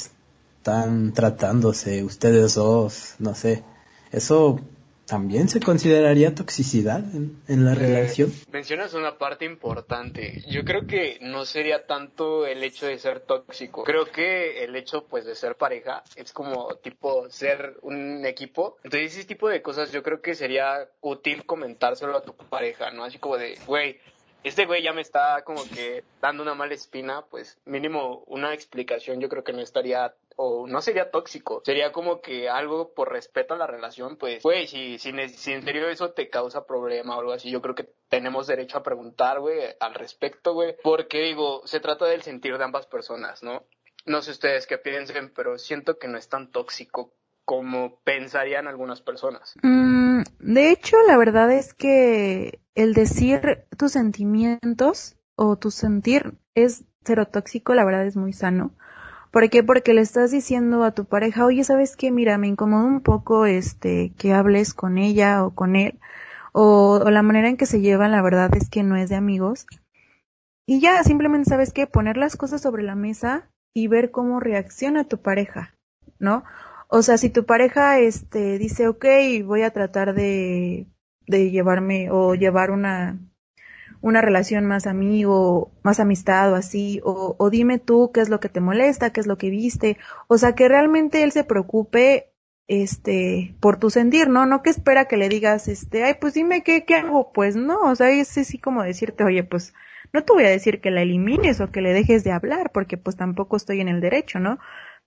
están 0.61 1.15
tratándose 1.15 2.05
ustedes 2.05 2.55
dos, 2.55 3.15
no 3.19 3.35
sé. 3.35 3.65
Eso 4.13 4.61
también 5.07 5.49
se 5.49 5.59
consideraría 5.59 6.35
toxicidad 6.35 6.99
en, 6.99 7.65
la 7.65 7.73
eh, 7.73 7.77
relación. 7.77 8.31
Mencionas 8.53 8.93
una 8.93 9.17
parte 9.17 9.47
importante. 9.47 10.45
Yo 10.49 10.63
creo 10.67 10.87
que 10.87 11.17
no 11.23 11.47
sería 11.47 11.87
tanto 11.87 12.47
el 12.47 12.63
hecho 12.63 12.87
de 12.87 12.99
ser 12.99 13.21
tóxico. 13.21 13.85
Creo 13.85 14.05
que 14.05 14.63
el 14.63 14.77
hecho 14.77 15.07
pues 15.07 15.25
de 15.25 15.35
ser 15.35 15.57
pareja 15.57 16.05
es 16.15 16.31
como 16.35 16.75
tipo 16.75 17.31
ser 17.31 17.79
un 17.81 18.27
equipo. 18.27 18.77
Entonces 18.85 19.17
ese 19.17 19.25
tipo 19.25 19.49
de 19.49 19.63
cosas 19.63 19.91
yo 19.93 20.03
creo 20.03 20.21
que 20.21 20.35
sería 20.35 20.91
útil 21.01 21.47
comentárselo 21.47 22.19
a 22.19 22.23
tu 22.23 22.35
pareja, 22.35 22.91
¿no? 22.91 23.05
Así 23.05 23.19
como 23.19 23.39
de, 23.39 23.59
güey, 23.67 23.99
este 24.43 24.67
güey 24.67 24.83
ya 24.83 24.93
me 24.93 25.03
está 25.03 25.43
como 25.43 25.65
que 25.65 26.05
dando 26.21 26.43
una 26.43 26.55
mala 26.55 26.75
espina, 26.75 27.25
pues 27.31 27.59
mínimo 27.65 28.25
una 28.27 28.55
explicación 28.55 29.21
yo 29.21 29.29
creo 29.29 29.45
que 29.45 29.53
no 29.53 29.61
estaría 29.61 30.15
o 30.43 30.67
no 30.67 30.81
sería 30.81 31.11
tóxico, 31.11 31.61
sería 31.67 31.93
como 31.93 32.23
que 32.23 32.49
algo 32.49 32.95
por 32.95 33.13
respeto 33.13 33.53
a 33.53 33.59
la 33.59 33.67
relación, 33.67 34.17
pues 34.17 34.43
güey, 34.43 34.67
si, 34.67 34.99
si, 34.99 35.13
si 35.29 35.53
en 35.53 35.63
serio 35.63 35.87
eso 35.91 36.13
te 36.13 36.31
causa 36.31 36.65
problema 36.65 37.15
o 37.15 37.21
algo 37.21 37.33
así, 37.33 37.51
yo 37.51 37.61
creo 37.61 37.75
que 37.75 37.93
tenemos 38.09 38.47
derecho 38.47 38.79
a 38.79 38.83
preguntar, 38.83 39.41
güey, 39.41 39.59
al 39.79 39.93
respecto, 39.93 40.55
güey, 40.55 40.77
porque 40.83 41.21
digo, 41.21 41.61
se 41.67 41.79
trata 41.79 42.07
del 42.07 42.23
sentir 42.23 42.57
de 42.57 42.65
ambas 42.65 42.87
personas, 42.87 43.43
¿no? 43.43 43.65
No 44.07 44.23
sé 44.23 44.31
ustedes 44.31 44.67
qué 44.67 44.79
piensen, 44.79 45.31
pero 45.37 45.59
siento 45.59 45.99
que 45.99 46.09
no 46.09 46.17
es 46.17 46.31
tan 46.31 46.51
tóxico 46.51 47.13
como 47.45 48.01
pensarían 48.01 48.67
algunas 48.67 49.03
personas. 49.03 49.57
Mm, 49.63 50.23
de 50.39 50.71
hecho, 50.71 50.97
la 51.07 51.19
verdad 51.19 51.53
es 51.53 51.75
que 51.75 52.61
el 52.75 52.95
decir 52.95 53.67
tus 53.77 53.93
sentimientos 53.93 55.17
o 55.37 55.57
tu 55.57 55.71
sentir 55.71 56.39
es 56.55 56.87
cero 57.05 57.27
tóxico, 57.27 57.75
la 57.75 57.85
verdad 57.85 58.07
es 58.07 58.17
muy 58.17 58.33
sano. 58.33 58.75
¿Por 59.31 59.49
qué? 59.49 59.63
Porque 59.63 59.95
le 59.95 60.01
estás 60.01 60.31
diciendo 60.33 60.83
a 60.83 60.93
tu 60.93 61.05
pareja, 61.05 61.45
oye, 61.45 61.63
¿sabes 61.65 61.97
qué? 61.97 62.11
Mira, 62.11 62.37
me 62.39 62.49
incomoda 62.49 62.85
un 62.85 63.01
poco 63.01 63.47
este 63.47 64.13
que 64.19 64.33
hables 64.33 64.75
con 64.75 64.99
ella 64.99 65.45
o 65.45 65.55
con 65.55 65.77
él, 65.77 66.01
o, 66.53 67.01
o 67.05 67.11
la 67.11 67.23
manera 67.23 67.49
en 67.49 67.57
que 67.57 67.67
se 67.67 67.81
llevan, 67.81 68.11
la 68.11 68.23
verdad 68.23 68.51
es 68.57 68.69
que 68.69 68.83
no 68.83 68.97
es 68.97 69.09
de 69.09 69.17
amigos. 69.17 69.67
Y 70.67 70.81
ya, 70.81 71.03
simplemente 71.05 71.49
sabes 71.51 71.73
qué, 71.73 71.87
poner 71.87 72.17
las 72.17 72.37
cosas 72.37 72.61
sobre 72.61 72.83
la 72.83 72.95
mesa 72.95 73.49
y 73.75 73.89
ver 73.89 74.11
cómo 74.11 74.41
reacciona 74.41 75.05
tu 75.05 75.19
pareja, 75.19 75.75
¿no? 76.19 76.45
O 76.89 77.03
sea, 77.03 77.19
si 77.19 77.31
tu 77.31 77.45
pareja 77.45 77.99
este 78.01 78.59
dice, 78.59 78.89
ok, 78.89 79.05
voy 79.45 79.63
a 79.63 79.71
tratar 79.71 80.15
de, 80.15 80.87
de 81.27 81.51
llevarme 81.51 82.11
o 82.11 82.35
llevar 82.35 82.73
una, 82.73 83.19
una 84.03 84.23
relación 84.23 84.67
más 84.67 84.87
amigo, 84.87 85.73
más 85.83 86.01
amistad 86.01 86.53
o 86.53 86.57
así, 86.57 87.01
o, 87.05 87.37
o 87.39 87.51
dime 87.51 87.79
tú 87.79 88.11
qué 88.13 88.21
es 88.21 88.29
lo 88.29 88.41
que 88.41 88.49
te 88.49 88.61
molesta, 88.61 89.11
qué 89.11 89.21
es 89.21 89.27
lo 89.27 89.39
que 89.39 89.51
viste, 89.51 89.99
o 90.29 90.39
sea, 90.39 90.55
que 90.55 90.69
realmente 90.69 91.23
él 91.23 91.33
se 91.33 91.45
preocupe 91.45 92.33
este 92.69 93.57
por 93.61 93.79
tu 93.79 93.91
sentir, 93.91 94.29
¿no? 94.29 94.47
No 94.47 94.63
que 94.63 94.71
espera 94.71 95.07
que 95.07 95.17
le 95.17 95.29
digas, 95.29 95.67
este, 95.69 96.05
ay, 96.05 96.15
pues 96.21 96.35
dime 96.35 96.63
qué, 96.63 96.85
qué 96.85 96.95
hago, 96.95 97.33
pues 97.33 97.57
no, 97.57 97.81
o 97.81 97.95
sea, 97.97 98.11
es 98.11 98.39
así 98.39 98.59
como 98.59 98.83
decirte, 98.83 99.25
oye, 99.25 99.43
pues 99.45 99.75
no 100.13 100.25
te 100.25 100.33
voy 100.33 100.45
a 100.45 100.51
decir 100.51 100.81
que 100.81 100.91
la 100.91 101.03
elimines 101.03 101.61
o 101.61 101.71
que 101.71 101.83
le 101.83 101.93
dejes 101.93 102.25
de 102.25 102.33
hablar, 102.33 102.71
porque 102.73 102.97
pues 102.97 103.17
tampoco 103.17 103.57
estoy 103.57 103.81
en 103.81 103.89
el 103.89 104.01
derecho, 104.01 104.39
¿no? 104.39 104.59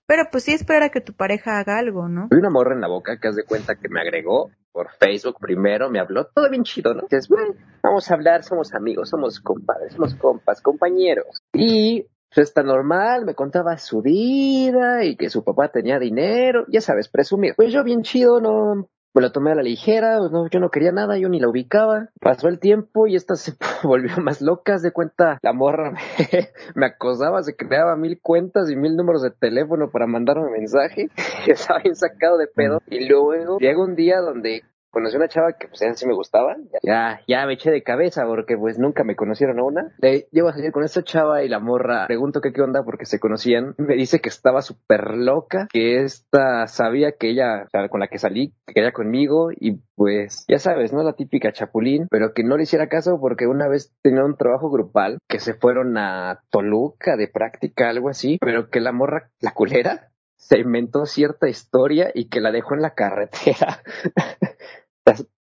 Pero 0.06 0.24
pues 0.30 0.44
sí 0.44 0.52
espera 0.52 0.90
que 0.90 1.00
tu 1.00 1.14
pareja 1.14 1.58
haga 1.58 1.78
algo, 1.78 2.08
¿no? 2.08 2.28
Hay 2.30 2.38
una 2.38 2.50
morra 2.50 2.74
en 2.74 2.80
la 2.80 2.88
boca 2.88 3.18
que 3.18 3.28
haz 3.28 3.36
de 3.36 3.44
cuenta 3.44 3.76
que 3.76 3.88
me 3.88 4.00
agregó 4.00 4.50
por 4.72 4.90
Facebook 4.98 5.36
primero, 5.40 5.88
me 5.88 6.00
habló 6.00 6.26
todo 6.26 6.50
bien 6.50 6.64
chido, 6.64 6.94
¿no? 6.94 7.02
Dices, 7.02 7.28
bueno, 7.28 7.54
vamos 7.82 8.10
a 8.10 8.14
hablar, 8.14 8.42
somos 8.42 8.74
amigos, 8.74 9.08
somos 9.08 9.40
compadres, 9.40 9.94
somos 9.94 10.14
compas, 10.16 10.60
compañeros. 10.60 11.38
Y 11.52 12.06
pues 12.34 12.48
está 12.48 12.62
normal, 12.64 13.24
me 13.24 13.34
contaba 13.34 13.78
su 13.78 14.02
vida 14.02 15.04
y 15.04 15.16
que 15.16 15.30
su 15.30 15.44
papá 15.44 15.68
tenía 15.68 15.98
dinero, 16.00 16.64
ya 16.68 16.80
sabes, 16.80 17.08
presumir. 17.08 17.54
Pues 17.54 17.72
yo 17.72 17.84
bien 17.84 18.02
chido, 18.02 18.40
no, 18.40 18.88
me 19.14 19.22
lo 19.22 19.30
tomé 19.30 19.52
a 19.52 19.54
la 19.54 19.62
ligera, 19.62 20.18
no, 20.18 20.48
yo 20.48 20.58
no 20.58 20.70
quería 20.70 20.90
nada, 20.90 21.16
yo 21.16 21.28
ni 21.28 21.38
la 21.38 21.48
ubicaba. 21.48 22.08
Pasó 22.20 22.48
el 22.48 22.58
tiempo 22.58 23.06
y 23.06 23.14
esta 23.14 23.36
se 23.36 23.52
volvió 23.84 24.16
más 24.18 24.42
loca, 24.42 24.76
de 24.78 24.92
cuenta, 24.92 25.38
la 25.42 25.52
morra 25.52 25.92
me, 25.92 25.98
me, 26.74 26.86
acosaba, 26.86 27.42
se 27.42 27.54
creaba 27.54 27.96
mil 27.96 28.20
cuentas 28.20 28.70
y 28.70 28.76
mil 28.76 28.96
números 28.96 29.22
de 29.22 29.30
teléfono 29.30 29.90
para 29.90 30.06
mandarme 30.06 30.50
mensaje, 30.50 31.08
estaba 31.46 31.80
bien 31.80 31.94
sacado 31.94 32.38
de 32.38 32.48
pedo. 32.48 32.80
Y 32.88 33.08
luego 33.08 33.58
llega 33.58 33.82
un 33.82 33.94
día 33.94 34.20
donde 34.20 34.62
conocí 34.94 35.16
una 35.16 35.28
chava 35.28 35.52
que 35.52 35.68
pues 35.68 35.82
sí 35.96 36.06
me 36.06 36.14
gustaba, 36.14 36.56
ya, 36.82 37.20
ya 37.28 37.46
me 37.46 37.54
eché 37.54 37.70
de 37.70 37.82
cabeza 37.82 38.24
porque 38.24 38.56
pues 38.56 38.78
nunca 38.78 39.04
me 39.04 39.16
conocieron 39.16 39.58
a 39.58 39.64
una. 39.64 39.92
Le 39.98 40.28
llevo 40.30 40.48
a 40.48 40.52
salir 40.52 40.72
con 40.72 40.84
esta 40.84 41.02
chava 41.02 41.42
y 41.42 41.48
la 41.48 41.58
morra, 41.58 42.06
pregunto 42.06 42.40
qué 42.40 42.52
qué 42.52 42.62
onda 42.62 42.82
porque 42.84 43.04
se 43.04 43.20
conocían, 43.20 43.74
me 43.76 43.96
dice 43.96 44.20
que 44.20 44.30
estaba 44.30 44.62
súper 44.62 45.14
loca, 45.14 45.68
que 45.70 46.02
esta 46.02 46.66
sabía 46.66 47.12
que 47.12 47.30
ella, 47.30 47.64
o 47.66 47.68
sea, 47.70 47.88
con 47.88 48.00
la 48.00 48.08
que 48.08 48.18
salí, 48.18 48.54
que 48.66 48.74
quería 48.74 48.92
conmigo 48.92 49.50
y 49.50 49.80
pues 49.96 50.44
ya 50.48 50.58
sabes, 50.58 50.92
¿no? 50.92 51.02
La 51.02 51.14
típica 51.14 51.52
chapulín, 51.52 52.06
pero 52.10 52.32
que 52.32 52.44
no 52.44 52.56
le 52.56 52.62
hiciera 52.62 52.88
caso 52.88 53.18
porque 53.20 53.46
una 53.46 53.68
vez 53.68 53.92
tenía 54.02 54.24
un 54.24 54.36
trabajo 54.36 54.70
grupal 54.70 55.18
que 55.28 55.40
se 55.40 55.54
fueron 55.54 55.98
a 55.98 56.40
Toluca 56.50 57.16
de 57.16 57.28
práctica, 57.28 57.88
algo 57.88 58.08
así, 58.08 58.38
pero 58.40 58.70
que 58.70 58.80
la 58.80 58.92
morra, 58.92 59.30
la 59.40 59.52
culera, 59.52 60.10
se 60.36 60.58
inventó 60.58 61.06
cierta 61.06 61.48
historia 61.48 62.10
y 62.14 62.28
que 62.28 62.40
la 62.40 62.52
dejó 62.52 62.74
en 62.74 62.82
la 62.82 62.94
carretera. 62.94 63.82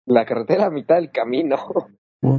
la, 0.07 0.25
carretera 0.27 0.67
a 0.67 0.71
mitad 0.71 0.97
del 0.97 1.11
camino. 1.11 1.57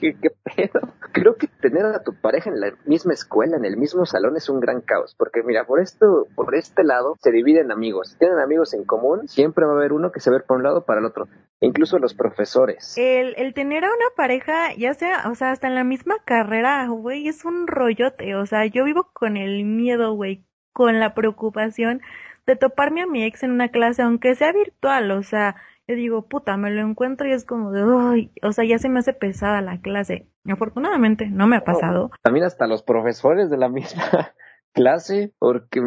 ¿Qué, 0.00 0.14
pedo? 0.56 0.80
Creo 1.12 1.36
que 1.36 1.48
tener 1.48 1.84
a 1.84 2.02
tu 2.02 2.14
pareja 2.14 2.50
en 2.50 2.60
la 2.60 2.72
misma 2.86 3.12
escuela, 3.12 3.56
en 3.56 3.64
el 3.64 3.76
mismo 3.76 4.06
salón, 4.06 4.36
es 4.36 4.48
un 4.48 4.60
gran 4.60 4.80
caos. 4.80 5.14
Porque 5.16 5.42
mira, 5.42 5.64
por 5.64 5.80
esto, 5.80 6.26
por 6.34 6.54
este 6.54 6.84
lado, 6.84 7.16
se 7.20 7.30
dividen 7.30 7.70
amigos. 7.72 8.10
Si 8.10 8.18
tienen 8.18 8.38
amigos 8.38 8.74
en 8.74 8.84
común, 8.84 9.28
siempre 9.28 9.64
va 9.64 9.72
a 9.72 9.76
haber 9.76 9.92
uno 9.92 10.12
que 10.12 10.20
se 10.20 10.30
ve 10.30 10.40
por 10.40 10.58
un 10.58 10.62
lado 10.62 10.84
para 10.84 11.00
el 11.00 11.06
otro. 11.06 11.28
incluso 11.60 11.98
los 11.98 12.14
profesores. 12.14 12.96
El, 12.96 13.34
el 13.36 13.54
tener 13.54 13.84
a 13.84 13.88
una 13.88 14.10
pareja, 14.16 14.74
ya 14.76 14.94
sea, 14.94 15.28
o 15.30 15.34
sea, 15.34 15.50
hasta 15.50 15.68
en 15.68 15.74
la 15.74 15.84
misma 15.84 16.16
carrera, 16.24 16.86
güey, 16.88 17.28
es 17.28 17.44
un 17.44 17.66
rollote. 17.66 18.34
O 18.36 18.46
sea, 18.46 18.66
yo 18.66 18.84
vivo 18.84 19.10
con 19.12 19.36
el 19.36 19.64
miedo, 19.64 20.14
güey, 20.14 20.44
con 20.72 21.00
la 21.00 21.14
preocupación 21.14 22.00
de 22.46 22.56
toparme 22.56 23.02
a 23.02 23.06
mi 23.06 23.24
ex 23.24 23.42
en 23.42 23.52
una 23.52 23.68
clase, 23.68 24.02
aunque 24.02 24.34
sea 24.34 24.52
virtual, 24.52 25.10
o 25.12 25.22
sea, 25.22 25.56
yo 25.86 25.94
digo, 25.94 26.28
puta, 26.28 26.56
me 26.56 26.70
lo 26.70 26.82
encuentro 26.82 27.28
y 27.28 27.32
es 27.32 27.44
como 27.44 27.72
de, 27.72 27.84
uy, 27.84 28.32
o 28.42 28.52
sea, 28.52 28.64
ya 28.64 28.78
se 28.78 28.88
me 28.88 29.00
hace 29.00 29.12
pesada 29.12 29.60
la 29.62 29.80
clase. 29.80 30.28
Afortunadamente, 30.48 31.28
no 31.28 31.46
me 31.46 31.56
ha 31.56 31.64
pasado. 31.64 32.10
también 32.22 32.46
hasta 32.46 32.66
los 32.66 32.82
profesores 32.82 33.50
de 33.50 33.56
la 33.56 33.68
misma 33.70 34.34
clase, 34.72 35.32
porque 35.38 35.80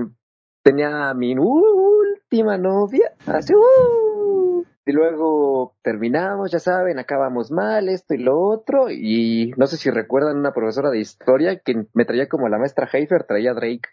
tenía 0.63 1.13
mi 1.13 1.35
última 1.37 2.57
novia, 2.57 3.13
así, 3.27 3.53
uh, 3.53 4.63
y 4.87 4.91
luego 4.91 5.75
terminamos, 5.81 6.51
ya 6.51 6.59
saben, 6.59 6.99
acabamos 6.99 7.51
mal, 7.51 7.89
esto 7.89 8.13
y 8.13 8.19
lo 8.19 8.39
otro, 8.39 8.91
y 8.91 9.51
no 9.57 9.65
sé 9.65 9.77
si 9.77 9.89
recuerdan 9.89 10.37
una 10.37 10.53
profesora 10.53 10.91
de 10.91 10.99
historia 10.99 11.59
que 11.59 11.87
me 11.93 12.05
traía 12.05 12.29
como 12.29 12.49
la 12.49 12.59
maestra 12.59 12.87
Heifer, 12.91 13.23
traía 13.23 13.51
a 13.51 13.53
Drake. 13.55 13.89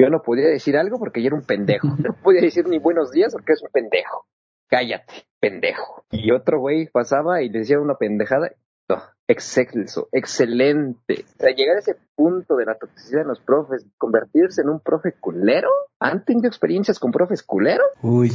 Yo 0.00 0.08
no 0.08 0.22
podía 0.22 0.48
decir 0.48 0.78
algo 0.78 0.98
porque 0.98 1.20
yo 1.20 1.26
era 1.26 1.36
un 1.36 1.44
pendejo. 1.44 1.88
No 1.98 2.14
podía 2.14 2.40
decir 2.40 2.66
ni 2.66 2.78
buenos 2.78 3.10
días 3.10 3.32
porque 3.32 3.52
es 3.52 3.62
un 3.62 3.68
pendejo. 3.70 4.24
Cállate, 4.68 5.26
pendejo. 5.40 6.04
Y 6.10 6.30
otro 6.30 6.60
güey 6.60 6.86
pasaba 6.86 7.42
y 7.42 7.50
le 7.50 7.60
decía 7.60 7.78
una 7.78 7.96
pendejada. 7.96 8.50
No, 8.88 9.02
excelso, 9.28 10.08
excelente. 10.12 11.24
O 11.38 11.42
sea, 11.42 11.54
llegar 11.54 11.76
a 11.76 11.80
ese 11.80 11.96
punto 12.14 12.56
de 12.56 12.64
la 12.64 12.76
toxicidad 12.76 13.22
en 13.22 13.28
los 13.28 13.40
profes, 13.40 13.84
convertirse 13.98 14.62
en 14.62 14.70
un 14.70 14.80
profe 14.80 15.12
culero. 15.12 15.68
¿Han 15.98 16.24
tenido 16.24 16.48
experiencias 16.48 16.98
con 16.98 17.12
profes 17.12 17.42
culeros? 17.42 17.86
Uy, 18.02 18.32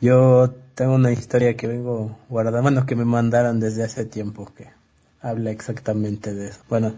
yo 0.00 0.50
tengo 0.74 0.94
una 0.94 1.12
historia 1.12 1.56
que 1.56 1.68
vengo 1.68 2.18
guardando, 2.28 2.62
bueno, 2.62 2.86
que 2.86 2.96
me 2.96 3.04
mandaron 3.04 3.60
desde 3.60 3.84
hace 3.84 4.04
tiempo 4.04 4.52
que 4.54 4.68
habla 5.20 5.50
exactamente 5.50 6.34
de 6.34 6.48
eso. 6.48 6.60
Bueno. 6.68 6.94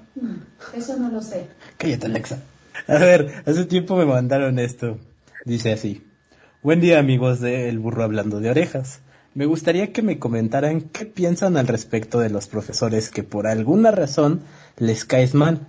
Eso 0.74 0.96
no 0.96 1.10
lo 1.10 1.20
sé. 1.20 1.48
Cállate, 1.76 2.06
Alexa. 2.06 2.38
A 2.86 2.98
ver, 2.98 3.42
hace 3.46 3.64
tiempo 3.64 3.96
me 3.96 4.04
mandaron 4.04 4.58
esto. 4.58 4.98
Dice 5.44 5.72
así. 5.72 6.04
Buen 6.62 6.80
día 6.80 6.98
amigos 6.98 7.40
de 7.40 7.68
El 7.68 7.78
Burro 7.78 8.02
Hablando 8.02 8.40
de 8.40 8.50
Orejas. 8.50 9.00
Me 9.34 9.46
gustaría 9.46 9.92
que 9.92 10.02
me 10.02 10.18
comentaran 10.18 10.80
qué 10.80 11.06
piensan 11.06 11.56
al 11.56 11.68
respecto 11.68 12.18
de 12.20 12.30
los 12.30 12.48
profesores 12.48 13.10
que 13.10 13.22
por 13.22 13.46
alguna 13.46 13.90
razón 13.90 14.40
les 14.76 15.04
caes 15.04 15.34
mal. 15.34 15.68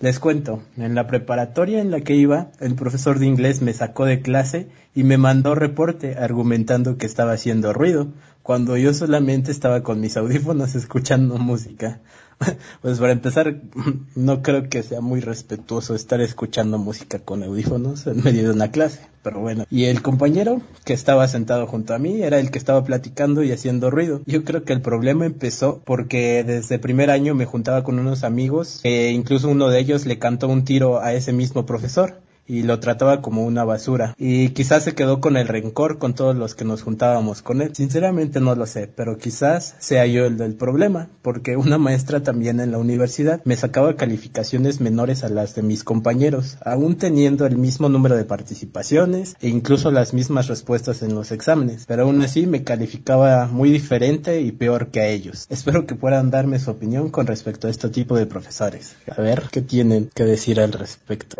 Les 0.00 0.18
cuento, 0.18 0.62
en 0.78 0.94
la 0.94 1.06
preparatoria 1.06 1.80
en 1.80 1.90
la 1.90 2.00
que 2.00 2.14
iba, 2.14 2.52
el 2.60 2.74
profesor 2.74 3.18
de 3.18 3.26
inglés 3.26 3.60
me 3.60 3.74
sacó 3.74 4.06
de 4.06 4.22
clase 4.22 4.68
y 4.94 5.04
me 5.04 5.18
mandó 5.18 5.54
reporte 5.54 6.16
argumentando 6.18 6.96
que 6.96 7.04
estaba 7.04 7.32
haciendo 7.32 7.74
ruido, 7.74 8.08
cuando 8.42 8.78
yo 8.78 8.94
solamente 8.94 9.50
estaba 9.50 9.82
con 9.82 10.00
mis 10.00 10.16
audífonos 10.16 10.74
escuchando 10.74 11.36
música. 11.36 12.00
Pues 12.82 12.98
para 12.98 13.12
empezar, 13.12 13.60
no 14.14 14.42
creo 14.42 14.68
que 14.68 14.82
sea 14.82 15.00
muy 15.00 15.20
respetuoso 15.20 15.94
estar 15.94 16.20
escuchando 16.20 16.78
música 16.78 17.18
con 17.18 17.42
audífonos 17.42 18.06
en 18.06 18.22
medio 18.22 18.44
de 18.44 18.54
una 18.54 18.70
clase, 18.70 19.00
pero 19.22 19.40
bueno. 19.40 19.66
Y 19.70 19.84
el 19.84 20.02
compañero 20.02 20.62
que 20.84 20.92
estaba 20.92 21.28
sentado 21.28 21.66
junto 21.66 21.94
a 21.94 21.98
mí 21.98 22.22
era 22.22 22.38
el 22.38 22.50
que 22.50 22.58
estaba 22.58 22.82
platicando 22.84 23.42
y 23.42 23.52
haciendo 23.52 23.90
ruido. 23.90 24.22
Yo 24.26 24.44
creo 24.44 24.64
que 24.64 24.72
el 24.72 24.80
problema 24.80 25.26
empezó 25.26 25.82
porque 25.84 26.44
desde 26.44 26.78
primer 26.78 27.10
año 27.10 27.34
me 27.34 27.44
juntaba 27.44 27.84
con 27.84 27.98
unos 27.98 28.24
amigos 28.24 28.80
e 28.82 29.10
incluso 29.10 29.48
uno 29.48 29.68
de 29.68 29.78
ellos 29.80 30.06
le 30.06 30.18
cantó 30.18 30.48
un 30.48 30.64
tiro 30.64 31.00
a 31.00 31.12
ese 31.12 31.32
mismo 31.32 31.66
profesor 31.66 32.20
y 32.50 32.64
lo 32.64 32.80
trataba 32.80 33.22
como 33.22 33.44
una 33.44 33.62
basura. 33.62 34.14
Y 34.18 34.48
quizás 34.48 34.82
se 34.82 34.96
quedó 34.96 35.20
con 35.20 35.36
el 35.36 35.46
rencor 35.46 35.98
con 35.98 36.14
todos 36.14 36.34
los 36.34 36.56
que 36.56 36.64
nos 36.64 36.82
juntábamos 36.82 37.42
con 37.42 37.62
él. 37.62 37.76
Sinceramente 37.76 38.40
no 38.40 38.56
lo 38.56 38.66
sé, 38.66 38.88
pero 38.88 39.18
quizás 39.18 39.76
sea 39.78 40.04
yo 40.06 40.24
el 40.24 40.36
del 40.36 40.54
problema, 40.54 41.08
porque 41.22 41.56
una 41.56 41.78
maestra 41.78 42.24
también 42.24 42.58
en 42.58 42.72
la 42.72 42.78
universidad 42.78 43.40
me 43.44 43.56
sacaba 43.56 43.94
calificaciones 43.94 44.80
menores 44.80 45.22
a 45.22 45.28
las 45.28 45.54
de 45.54 45.62
mis 45.62 45.84
compañeros, 45.84 46.58
aún 46.64 46.96
teniendo 46.96 47.46
el 47.46 47.56
mismo 47.56 47.88
número 47.88 48.16
de 48.16 48.24
participaciones 48.24 49.36
e 49.40 49.48
incluso 49.48 49.92
las 49.92 50.12
mismas 50.12 50.48
respuestas 50.48 51.02
en 51.02 51.14
los 51.14 51.30
exámenes, 51.30 51.84
pero 51.86 52.02
aún 52.02 52.20
así 52.22 52.48
me 52.48 52.64
calificaba 52.64 53.46
muy 53.46 53.70
diferente 53.70 54.40
y 54.40 54.50
peor 54.50 54.88
que 54.88 55.00
a 55.00 55.06
ellos. 55.06 55.46
Espero 55.50 55.86
que 55.86 55.94
puedan 55.94 56.30
darme 56.30 56.58
su 56.58 56.72
opinión 56.72 57.10
con 57.10 57.28
respecto 57.28 57.68
a 57.68 57.70
este 57.70 57.90
tipo 57.90 58.16
de 58.16 58.26
profesores. 58.26 58.96
A 59.08 59.20
ver, 59.22 59.44
¿qué 59.52 59.62
tienen 59.62 60.10
que 60.12 60.24
decir 60.24 60.60
al 60.60 60.72
respecto? 60.72 61.36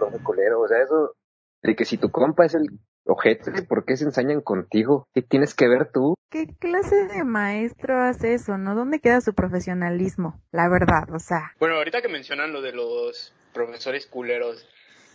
De 1.63 1.77
que 1.77 1.85
si 1.85 1.99
tu 1.99 2.11
compa 2.11 2.45
es 2.47 2.55
el 2.55 2.67
objeto, 3.05 3.51
¿por 3.69 3.85
qué 3.85 3.97
se 3.97 4.05
ensañan 4.05 4.41
contigo? 4.41 5.09
¿Qué 5.15 5.23
tienes 5.23 5.55
que 5.55 5.69
ver 5.69 5.91
tú? 5.93 6.15
¿Qué 6.31 6.47
clase 6.59 7.07
de 7.07 7.25
maestro 7.25 8.01
hace 8.01 8.35
eso, 8.35 8.57
no? 8.57 8.75
¿Dónde 8.75 9.01
queda 9.01 9.21
su 9.21 9.35
profesionalismo? 9.35 10.41
La 10.53 10.69
verdad, 10.69 11.13
o 11.13 11.19
sea. 11.19 11.53
Bueno, 11.59 11.77
ahorita 11.77 12.03
que 12.03 12.09
mencionan 12.09 12.53
lo 12.53 12.63
de 12.63 12.73
los 12.73 13.35
profesores 13.53 14.07
culeros, 14.07 14.67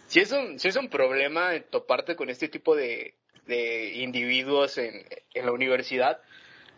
si 0.08 0.20
es 0.20 0.32
un, 0.32 0.60
si 0.60 0.67
es 0.67 0.76
un 0.76 0.89
problema 0.89 1.52
toparte 1.70 2.15
con 2.15 2.30
este 2.30 2.50
tipo 2.50 2.76
de, 2.76 3.15
de 3.48 3.93
individuos 3.96 4.78
en, 4.78 5.06
en 5.34 5.46
la 5.46 5.52
universidad, 5.54 6.20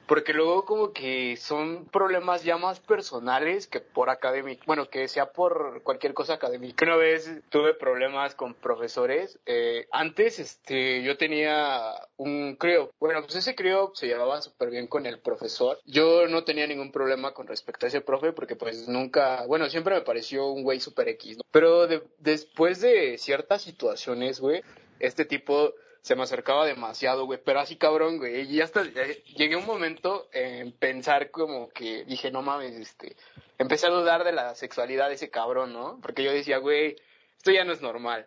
porque 0.07 0.33
luego 0.33 0.65
como 0.65 0.93
que 0.93 1.35
son 1.37 1.85
problemas 1.85 2.43
ya 2.43 2.57
más 2.57 2.79
personales 2.79 3.67
que 3.67 3.81
por 3.81 4.09
académico, 4.09 4.63
bueno, 4.65 4.89
que 4.89 5.07
sea 5.07 5.31
por 5.31 5.81
cualquier 5.83 6.13
cosa 6.13 6.35
académica. 6.35 6.85
Una 6.85 6.95
vez 6.95 7.29
tuve 7.49 7.73
problemas 7.73 8.33
con 8.33 8.53
profesores, 8.53 9.39
eh, 9.45 9.87
antes 9.91 10.39
este, 10.39 11.03
yo 11.03 11.17
tenía 11.17 11.93
un 12.15 12.55
crío, 12.55 12.91
bueno, 12.99 13.21
pues 13.21 13.35
ese 13.35 13.55
crío 13.55 13.91
se 13.93 14.07
llevaba 14.07 14.41
súper 14.41 14.69
bien 14.69 14.87
con 14.87 15.05
el 15.05 15.19
profesor, 15.19 15.79
yo 15.85 16.27
no 16.27 16.43
tenía 16.43 16.65
ningún 16.67 16.91
problema 16.91 17.33
con 17.33 17.47
respecto 17.47 17.85
a 17.85 17.89
ese 17.89 18.01
profe 18.01 18.31
porque 18.31 18.55
pues 18.55 18.87
nunca, 18.87 19.45
bueno, 19.45 19.69
siempre 19.69 19.95
me 19.95 20.01
pareció 20.01 20.47
un 20.47 20.63
güey 20.63 20.79
súper 20.79 21.09
X, 21.09 21.37
¿no? 21.37 21.43
pero 21.51 21.87
de, 21.87 22.01
después 22.19 22.79
de 22.81 23.17
ciertas 23.17 23.61
situaciones, 23.61 24.39
güey, 24.39 24.63
este 24.99 25.25
tipo 25.25 25.73
se 26.07 26.15
me 26.15 26.23
acercaba 26.23 26.65
demasiado, 26.65 27.25
güey, 27.25 27.37
pero 27.43 27.59
así 27.59 27.75
cabrón, 27.75 28.17
güey, 28.17 28.49
y 28.49 28.61
hasta 28.61 28.81
eh, 28.81 29.23
llegué 29.35 29.57
un 29.57 29.65
momento 29.65 30.29
en 30.31 30.71
pensar 30.71 31.31
como 31.31 31.67
que 31.67 32.05
dije, 32.05 32.31
no 32.31 32.41
mames, 32.41 32.75
este, 32.75 33.17
empecé 33.57 33.87
a 33.87 33.89
dudar 33.89 34.23
de 34.23 34.31
la 34.31 34.55
sexualidad 34.55 35.09
de 35.09 35.15
ese 35.15 35.29
cabrón, 35.29 35.73
¿no? 35.73 35.99
Porque 36.01 36.23
yo 36.23 36.31
decía, 36.31 36.59
güey, 36.59 36.95
esto 37.35 37.51
ya 37.51 37.65
no 37.65 37.73
es 37.73 37.81
normal. 37.81 38.25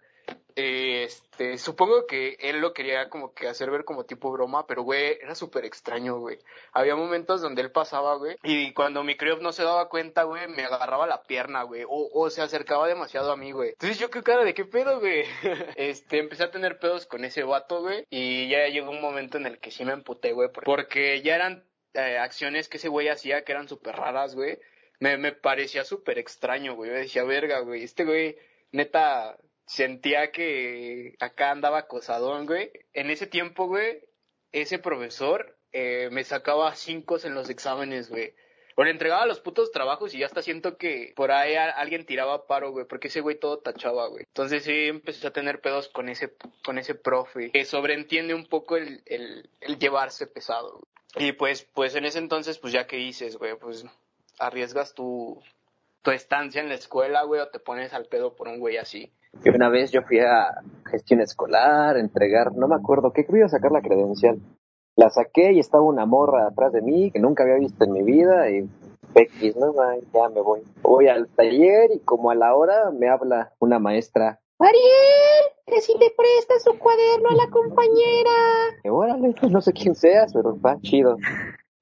Este, 0.54 1.58
supongo 1.58 2.06
que 2.06 2.36
él 2.40 2.60
lo 2.60 2.74
quería 2.74 3.08
como 3.08 3.32
que 3.32 3.48
hacer 3.48 3.70
ver 3.70 3.84
como 3.84 4.04
tipo 4.04 4.30
broma, 4.30 4.66
pero 4.66 4.82
güey, 4.82 5.18
era 5.22 5.34
súper 5.34 5.64
extraño, 5.64 6.18
güey. 6.18 6.38
Había 6.72 6.96
momentos 6.96 7.40
donde 7.40 7.62
él 7.62 7.72
pasaba, 7.72 8.16
güey, 8.16 8.36
y 8.42 8.72
cuando 8.72 9.02
mi 9.04 9.16
crío 9.16 9.36
no 9.36 9.52
se 9.52 9.62
daba 9.62 9.88
cuenta, 9.88 10.24
güey, 10.24 10.48
me 10.48 10.64
agarraba 10.64 11.06
la 11.06 11.22
pierna, 11.22 11.62
güey, 11.62 11.84
o, 11.84 12.10
o 12.12 12.30
se 12.30 12.42
acercaba 12.42 12.88
demasiado 12.88 13.32
a 13.32 13.36
mí, 13.36 13.52
güey. 13.52 13.70
Entonces 13.70 13.98
yo 13.98 14.10
qué 14.10 14.22
cara 14.22 14.44
de 14.44 14.54
qué 14.54 14.64
pedo, 14.64 15.00
güey. 15.00 15.24
este, 15.76 16.18
empecé 16.18 16.44
a 16.44 16.50
tener 16.50 16.78
pedos 16.78 17.06
con 17.06 17.24
ese 17.24 17.42
vato, 17.42 17.80
güey, 17.80 18.04
y 18.10 18.48
ya 18.48 18.66
llegó 18.68 18.90
un 18.90 19.00
momento 19.00 19.38
en 19.38 19.46
el 19.46 19.58
que 19.58 19.70
sí 19.70 19.84
me 19.84 19.92
emputé, 19.92 20.32
güey, 20.32 20.50
porque 20.64 21.22
ya 21.22 21.36
eran 21.36 21.64
eh, 21.94 22.18
acciones 22.18 22.68
que 22.68 22.76
ese 22.76 22.88
güey 22.88 23.08
hacía 23.08 23.44
que 23.44 23.52
eran 23.52 23.68
súper 23.68 23.96
raras, 23.96 24.34
güey. 24.34 24.58
Me, 24.98 25.16
me 25.16 25.32
parecía 25.32 25.84
súper 25.84 26.18
extraño, 26.18 26.74
güey. 26.74 26.90
Yo 26.90 26.96
decía, 26.96 27.24
verga, 27.24 27.60
güey, 27.60 27.84
este 27.84 28.04
güey, 28.04 28.36
neta, 28.70 29.38
sentía 29.70 30.32
que 30.32 31.14
acá 31.20 31.52
andaba 31.52 31.78
acosadón, 31.78 32.46
güey. 32.46 32.72
En 32.92 33.08
ese 33.08 33.28
tiempo, 33.28 33.68
güey, 33.68 34.02
ese 34.50 34.80
profesor 34.80 35.56
eh, 35.72 36.08
me 36.10 36.24
sacaba 36.24 36.74
cinco 36.74 37.18
en 37.22 37.34
los 37.34 37.48
exámenes, 37.50 38.10
güey. 38.10 38.34
O 38.74 38.82
le 38.82 38.90
entregaba 38.90 39.26
los 39.26 39.38
putos 39.38 39.70
trabajos 39.70 40.12
y 40.12 40.18
ya 40.18 40.26
hasta 40.26 40.42
siento 40.42 40.76
que 40.76 41.12
por 41.14 41.30
ahí 41.30 41.54
alguien 41.54 42.04
tiraba 42.04 42.48
paro, 42.48 42.72
güey, 42.72 42.84
porque 42.86 43.08
ese 43.08 43.20
güey 43.20 43.38
todo 43.38 43.58
tachaba, 43.58 44.08
güey. 44.08 44.24
Entonces 44.26 44.64
sí 44.64 44.88
empecé 44.88 45.26
a 45.26 45.32
tener 45.32 45.60
pedos 45.60 45.88
con 45.88 46.08
ese, 46.08 46.34
con 46.64 46.78
ese 46.78 46.96
profe, 46.96 47.52
que 47.52 47.64
sobreentiende 47.64 48.34
un 48.34 48.46
poco 48.46 48.76
el, 48.76 49.02
el, 49.06 49.50
el 49.60 49.78
llevarse 49.78 50.26
pesado. 50.26 50.80
Güey. 51.14 51.28
Y 51.28 51.32
pues, 51.32 51.62
pues 51.74 51.94
en 51.94 52.06
ese 52.06 52.18
entonces, 52.18 52.58
pues 52.58 52.72
ya 52.72 52.88
que 52.88 52.96
dices, 52.96 53.36
güey, 53.36 53.56
pues 53.56 53.84
arriesgas 54.38 54.94
tu, 54.94 55.40
tu 56.02 56.10
estancia 56.10 56.60
en 56.60 56.68
la 56.68 56.74
escuela, 56.74 57.22
güey, 57.22 57.40
o 57.40 57.48
te 57.48 57.60
pones 57.60 57.92
al 57.92 58.06
pedo 58.06 58.34
por 58.34 58.48
un 58.48 58.58
güey 58.58 58.76
así. 58.76 59.12
Y 59.44 59.48
una 59.48 59.68
vez 59.68 59.90
yo 59.90 60.02
fui 60.02 60.18
a 60.20 60.62
gestión 60.84 61.20
escolar, 61.20 61.96
a 61.96 62.00
entregar, 62.00 62.54
no 62.54 62.68
me 62.68 62.74
acuerdo 62.74 63.12
qué, 63.12 63.24
fui 63.24 63.42
a 63.42 63.48
sacar 63.48 63.72
la 63.72 63.80
credencial. 63.80 64.38
La 64.96 65.08
saqué 65.08 65.52
y 65.52 65.60
estaba 65.60 65.84
una 65.84 66.04
morra 66.04 66.46
atrás 66.46 66.72
de 66.72 66.82
mí 66.82 67.10
que 67.10 67.20
nunca 67.20 67.44
había 67.44 67.56
visto 67.56 67.84
en 67.84 67.92
mi 67.92 68.02
vida 68.02 68.50
y 68.50 68.68
X, 69.14 69.56
no, 69.56 69.72
ya 70.12 70.28
me 70.28 70.40
voy. 70.40 70.62
Voy 70.82 71.08
al 71.08 71.28
taller 71.28 71.90
y 71.92 72.00
como 72.00 72.30
a 72.30 72.34
la 72.34 72.54
hora 72.54 72.90
me 72.90 73.08
habla 73.08 73.52
una 73.58 73.78
maestra. 73.78 74.40
Ariel, 74.58 75.56
que 75.66 75.80
si 75.80 75.94
le 75.94 76.10
presta 76.10 76.58
su 76.62 76.78
cuaderno 76.78 77.30
a 77.30 77.34
la 77.34 77.50
compañera. 77.50 78.30
Y 78.84 78.88
órale, 78.88 79.34
no 79.48 79.60
sé 79.60 79.72
quién 79.72 79.94
seas, 79.94 80.32
pero 80.32 80.60
va 80.60 80.78
chido. 80.80 81.16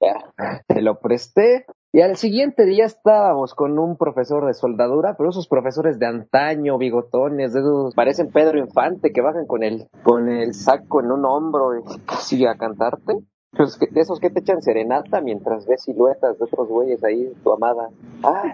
Ya, 0.00 0.32
te 0.66 0.80
lo 0.80 1.00
presté. 1.00 1.66
Y 1.90 2.02
al 2.02 2.16
siguiente 2.16 2.66
día 2.66 2.84
estábamos 2.84 3.54
con 3.54 3.78
un 3.78 3.96
profesor 3.96 4.46
de 4.46 4.52
soldadura, 4.52 5.14
pero 5.16 5.30
esos 5.30 5.48
profesores 5.48 5.98
de 5.98 6.06
antaño, 6.06 6.76
bigotones, 6.76 7.54
de 7.54 7.60
esos, 7.60 7.94
parecen 7.94 8.30
Pedro 8.30 8.58
Infante, 8.58 9.10
que 9.10 9.22
bajan 9.22 9.46
con 9.46 9.62
el, 9.62 9.88
con 10.02 10.28
el 10.28 10.52
saco 10.52 11.00
en 11.00 11.10
un 11.10 11.24
hombro 11.24 11.78
y 11.78 11.82
casi 12.04 12.44
a 12.44 12.56
cantarte. 12.56 13.14
Pues 13.56 13.78
de 13.78 14.00
esos 14.00 14.20
que 14.20 14.28
te 14.28 14.40
echan 14.40 14.60
serenata 14.60 15.22
mientras 15.22 15.66
ves 15.66 15.82
siluetas 15.82 16.38
de 16.38 16.44
otros 16.44 16.68
güeyes 16.68 17.02
ahí, 17.02 17.32
tu 17.42 17.52
amada. 17.52 17.88
Ay, 18.22 18.50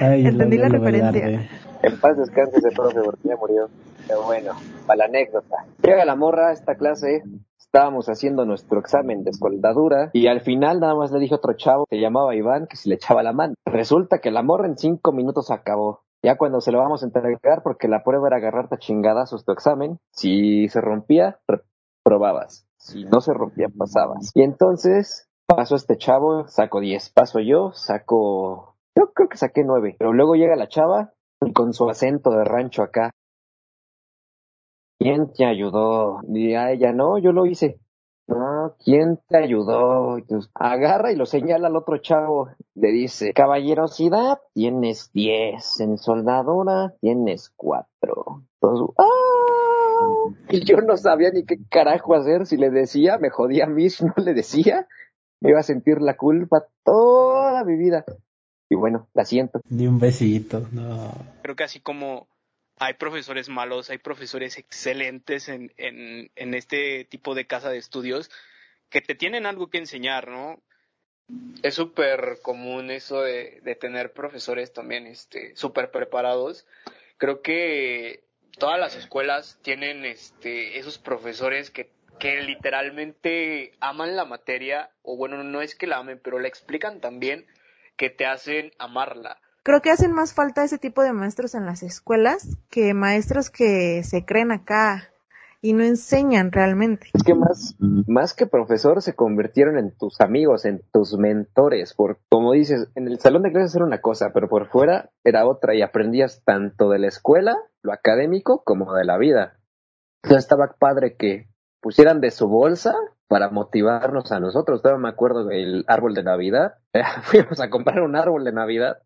Ay, 0.00 0.26
Entendí 0.26 0.58
la 0.58 0.68
referencia. 0.68 1.48
En 1.82 2.00
paz 2.00 2.16
descanse 2.18 2.58
ese 2.58 2.72
profe 2.72 3.00
porque 3.04 3.28
ya 3.28 3.36
murió. 3.36 3.68
Pero 4.08 4.24
bueno, 4.24 4.54
para 4.86 4.98
la 4.98 5.04
anécdota. 5.04 5.64
Llega 5.82 6.04
la 6.04 6.16
morra 6.16 6.48
a 6.48 6.52
esta 6.52 6.74
clase, 6.74 7.22
estábamos 7.72 8.08
haciendo 8.08 8.44
nuestro 8.44 8.80
examen 8.80 9.22
de 9.22 9.32
soldadura 9.32 10.10
y 10.12 10.26
al 10.26 10.40
final 10.40 10.80
nada 10.80 10.96
más 10.96 11.12
le 11.12 11.20
dije 11.20 11.34
a 11.34 11.36
otro 11.36 11.54
chavo, 11.54 11.86
se 11.88 12.00
llamaba 12.00 12.34
Iván, 12.34 12.66
que 12.66 12.76
si 12.76 12.88
le 12.88 12.96
echaba 12.96 13.22
la 13.22 13.32
mano. 13.32 13.54
Resulta 13.64 14.18
que 14.18 14.32
la 14.32 14.42
morra 14.42 14.66
en 14.66 14.76
cinco 14.76 15.12
minutos 15.12 15.52
acabó. 15.52 16.00
Ya 16.20 16.36
cuando 16.36 16.60
se 16.60 16.72
lo 16.72 16.78
vamos 16.78 17.02
a 17.02 17.06
entregar, 17.06 17.62
porque 17.62 17.86
la 17.86 18.02
prueba 18.02 18.26
era 18.26 18.38
agarrarte 18.38 18.74
a 18.74 18.78
chingadazos 18.78 19.44
tu 19.44 19.52
examen, 19.52 19.98
si 20.12 20.68
se 20.68 20.80
rompía, 20.80 21.38
probabas. 22.04 22.66
Si 22.76 23.04
no 23.04 23.20
se 23.20 23.32
rompía, 23.32 23.68
pasabas. 23.68 24.32
Y 24.34 24.42
entonces 24.42 25.28
pasó 25.46 25.76
este 25.76 25.96
chavo, 25.96 26.48
saco 26.48 26.80
10. 26.80 27.10
Paso 27.10 27.38
yo, 27.38 27.70
saco. 27.72 28.74
Yo 28.96 29.12
creo 29.14 29.28
que 29.28 29.36
saqué 29.36 29.62
9. 29.64 29.94
Pero 29.96 30.12
luego 30.12 30.34
llega 30.34 30.56
la 30.56 30.68
chava 30.68 31.12
y 31.40 31.52
con 31.52 31.72
su 31.72 31.88
acento 31.88 32.30
de 32.30 32.44
rancho 32.44 32.82
acá. 32.82 33.12
¿Quién 35.00 35.32
te 35.32 35.46
ayudó? 35.46 36.20
Y 36.28 36.52
a 36.52 36.72
ella 36.72 36.92
no, 36.92 37.18
yo 37.18 37.32
lo 37.32 37.46
hice. 37.46 37.80
No, 38.26 38.76
¿quién 38.84 39.18
te 39.28 39.38
ayudó? 39.38 40.18
agarra 40.52 41.10
y 41.10 41.16
lo 41.16 41.24
señala 41.24 41.68
al 41.68 41.76
otro 41.76 41.96
chavo. 41.96 42.50
Le 42.74 42.92
dice, 42.92 43.32
caballerosidad, 43.32 44.40
tienes 44.52 45.10
10. 45.14 45.80
En 45.80 45.96
soldadura, 45.96 46.92
tienes 47.00 47.50
4. 47.56 48.42
Entonces, 48.60 48.94
¡ah! 48.98 50.34
Y 50.50 50.64
yo 50.66 50.76
no 50.82 50.98
sabía 50.98 51.30
ni 51.30 51.46
qué 51.46 51.56
carajo 51.70 52.14
hacer. 52.14 52.44
Si 52.44 52.58
le 52.58 52.68
decía, 52.68 53.16
me 53.16 53.30
jodía 53.30 53.64
a 53.64 53.68
mí. 53.68 53.88
Si 53.88 54.04
no 54.04 54.12
le 54.18 54.34
decía, 54.34 54.86
me 55.40 55.50
iba 55.50 55.60
a 55.60 55.64
sentir 55.64 56.02
la 56.02 56.18
culpa 56.18 56.66
toda 56.84 57.64
mi 57.64 57.78
vida. 57.78 58.04
Y 58.68 58.76
bueno, 58.76 59.08
la 59.14 59.24
siento. 59.24 59.62
Ni 59.70 59.86
un 59.86 59.98
besito, 59.98 60.60
no. 60.72 61.10
Creo 61.42 61.56
que 61.56 61.64
así 61.64 61.80
como 61.80 62.28
hay 62.80 62.94
profesores 62.94 63.50
malos, 63.50 63.90
hay 63.90 63.98
profesores 63.98 64.56
excelentes 64.56 65.50
en, 65.50 65.70
en, 65.76 66.30
en 66.34 66.54
este 66.54 67.04
tipo 67.04 67.34
de 67.34 67.46
casa 67.46 67.68
de 67.68 67.76
estudios 67.76 68.30
que 68.88 69.02
te 69.02 69.14
tienen 69.14 69.44
algo 69.44 69.68
que 69.68 69.76
enseñar, 69.76 70.28
¿no? 70.28 70.62
Es 71.62 71.74
súper 71.74 72.38
común 72.42 72.90
eso 72.90 73.20
de, 73.20 73.60
de, 73.62 73.74
tener 73.76 74.14
profesores 74.14 74.72
también 74.72 75.06
este, 75.06 75.54
súper 75.56 75.90
preparados. 75.90 76.66
Creo 77.18 77.42
que 77.42 78.24
todas 78.58 78.80
las 78.80 78.96
escuelas 78.96 79.58
tienen 79.60 80.06
este, 80.06 80.78
esos 80.78 80.98
profesores 80.98 81.70
que, 81.70 81.90
que 82.18 82.40
literalmente 82.40 83.72
aman 83.80 84.16
la 84.16 84.24
materia, 84.24 84.90
o 85.02 85.18
bueno, 85.18 85.44
no 85.44 85.60
es 85.60 85.74
que 85.74 85.86
la 85.86 85.98
amen, 85.98 86.18
pero 86.24 86.38
la 86.38 86.48
explican 86.48 87.00
también 87.00 87.46
que 87.96 88.08
te 88.08 88.24
hacen 88.24 88.72
amarla. 88.78 89.38
Creo 89.62 89.82
que 89.82 89.90
hacen 89.90 90.12
más 90.12 90.32
falta 90.32 90.64
ese 90.64 90.78
tipo 90.78 91.02
de 91.02 91.12
maestros 91.12 91.54
en 91.54 91.66
las 91.66 91.82
escuelas 91.82 92.56
que 92.70 92.94
maestros 92.94 93.50
que 93.50 94.02
se 94.04 94.24
creen 94.24 94.52
acá 94.52 95.10
y 95.60 95.74
no 95.74 95.84
enseñan 95.84 96.50
realmente. 96.50 97.08
Es 97.12 97.22
que 97.22 97.34
más, 97.34 97.76
más 97.78 98.32
que 98.32 98.46
profesor 98.46 99.02
se 99.02 99.14
convirtieron 99.14 99.78
en 99.78 99.94
tus 99.94 100.22
amigos, 100.22 100.64
en 100.64 100.82
tus 100.92 101.18
mentores, 101.18 101.92
por 101.92 102.20
como 102.30 102.52
dices, 102.52 102.88
en 102.94 103.06
el 103.06 103.18
salón 103.18 103.42
de 103.42 103.52
clases 103.52 103.76
era 103.76 103.84
una 103.84 104.00
cosa, 104.00 104.30
pero 104.32 104.48
por 104.48 104.68
fuera 104.68 105.10
era 105.24 105.46
otra 105.46 105.74
y 105.74 105.82
aprendías 105.82 106.42
tanto 106.44 106.88
de 106.88 106.98
la 106.98 107.08
escuela, 107.08 107.56
lo 107.82 107.92
académico, 107.92 108.62
como 108.64 108.94
de 108.94 109.04
la 109.04 109.18
vida. 109.18 109.58
Entonces 110.22 110.44
estaba 110.44 110.74
padre 110.78 111.16
que 111.16 111.48
pusieran 111.82 112.22
de 112.22 112.30
su 112.30 112.48
bolsa 112.48 112.94
para 113.28 113.50
motivarnos 113.50 114.32
a 114.32 114.40
nosotros. 114.40 114.80
Todavía 114.80 115.02
me 115.02 115.08
acuerdo 115.10 115.44
del 115.44 115.84
árbol 115.86 116.14
de 116.14 116.22
Navidad. 116.22 116.74
Fuimos 117.24 117.60
a 117.60 117.68
comprar 117.68 118.00
un 118.00 118.16
árbol 118.16 118.44
de 118.44 118.52
Navidad 118.52 118.98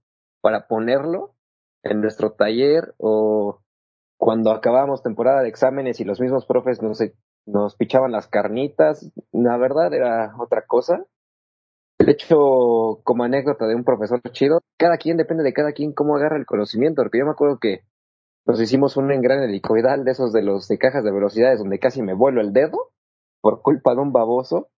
para 0.45 0.67
ponerlo 0.67 1.35
en 1.83 2.03
nuestro 2.03 2.33
taller 2.33 2.95
o 2.99 3.63
cuando 4.19 4.51
acabábamos 4.53 5.03
temporada 5.03 5.41
de 5.41 5.49
exámenes 5.49 6.01
y 6.01 6.05
los 6.05 6.21
mismos 6.21 6.45
profes 6.45 6.83
nos, 6.83 6.99
nos 7.47 7.77
pichaban 7.77 8.13
las 8.13 8.29
carnitas, 8.29 9.11
la 9.33 9.57
verdad 9.57 9.95
era 9.95 10.35
otra 10.39 10.67
cosa. 10.67 11.03
El 11.97 12.11
hecho, 12.11 13.01
como 13.05 13.25
anécdota 13.25 13.67
de 13.67 13.75
un 13.75 13.85
profesor 13.85 14.21
chido, 14.33 14.61
cada 14.77 14.99
quien 14.99 15.17
depende 15.17 15.45
de 15.45 15.55
cada 15.55 15.73
quien 15.73 15.95
cómo 15.95 16.15
agarra 16.15 16.37
el 16.37 16.45
conocimiento, 16.45 17.01
porque 17.01 17.21
yo 17.21 17.25
me 17.25 17.31
acuerdo 17.31 17.59
que 17.59 17.81
nos 18.45 18.61
hicimos 18.61 18.99
un 18.99 19.13
engran 19.13 19.43
helicoidal 19.43 20.05
de 20.05 20.11
esos 20.11 20.31
de 20.31 20.43
los 20.43 20.69
de 20.69 20.77
cajas 20.77 21.05
de 21.05 21.11
velocidades 21.11 21.59
donde 21.59 21.79
casi 21.79 22.03
me 22.03 22.13
vuelo 22.13 22.43
el 22.43 22.53
dedo 22.53 22.93
por 23.41 23.63
culpa 23.63 23.95
de 23.95 24.03
un 24.03 24.13
baboso. 24.13 24.69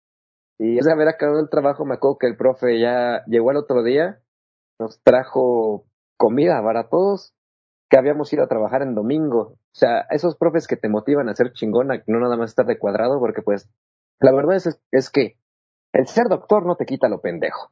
Y 0.60 0.78
ese 0.78 0.92
haber 0.92 1.08
acabado 1.08 1.40
el 1.40 1.50
trabajo, 1.50 1.84
me 1.84 1.94
acuerdo 1.94 2.18
que 2.18 2.28
el 2.28 2.36
profe 2.36 2.78
ya 2.78 3.24
llegó 3.26 3.50
al 3.50 3.56
otro 3.56 3.82
día 3.82 4.20
nos 4.78 5.00
trajo 5.02 5.84
comida 6.16 6.62
para 6.62 6.88
todos 6.88 7.34
que 7.88 7.98
habíamos 7.98 8.32
ido 8.32 8.44
a 8.44 8.48
trabajar 8.48 8.82
en 8.82 8.94
domingo. 8.94 9.40
O 9.40 9.58
sea, 9.78 10.06
esos 10.10 10.36
profes 10.36 10.66
que 10.66 10.76
te 10.76 10.88
motivan 10.88 11.28
a 11.28 11.34
ser 11.34 11.52
chingona, 11.52 12.02
no 12.06 12.20
nada 12.20 12.36
más 12.36 12.50
estar 12.50 12.66
de 12.66 12.78
cuadrado, 12.78 13.18
porque 13.20 13.42
pues 13.42 13.68
la 14.20 14.32
verdad 14.32 14.56
es, 14.56 14.80
es 14.90 15.10
que 15.10 15.36
el 15.92 16.06
ser 16.06 16.26
doctor 16.28 16.66
no 16.66 16.76
te 16.76 16.86
quita 16.86 17.08
lo 17.08 17.20
pendejo. 17.20 17.70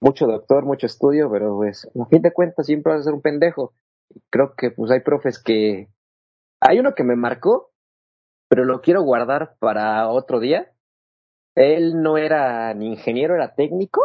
Mucho 0.00 0.26
doctor, 0.26 0.64
mucho 0.64 0.86
estudio, 0.86 1.30
pero 1.30 1.56
pues 1.56 1.88
a 1.98 2.06
fin 2.06 2.22
de 2.22 2.32
cuentas 2.32 2.66
siempre 2.66 2.92
vas 2.92 3.02
a 3.02 3.04
ser 3.04 3.14
un 3.14 3.22
pendejo. 3.22 3.72
Creo 4.30 4.54
que 4.56 4.70
pues 4.70 4.90
hay 4.90 5.00
profes 5.00 5.40
que... 5.42 5.88
Hay 6.60 6.78
uno 6.78 6.94
que 6.94 7.04
me 7.04 7.16
marcó, 7.16 7.70
pero 8.48 8.64
lo 8.64 8.80
quiero 8.80 9.02
guardar 9.02 9.56
para 9.58 10.08
otro 10.08 10.40
día. 10.40 10.72
Él 11.54 12.02
no 12.02 12.18
era 12.18 12.72
ni 12.74 12.92
ingeniero, 12.92 13.34
era 13.34 13.54
técnico, 13.54 14.02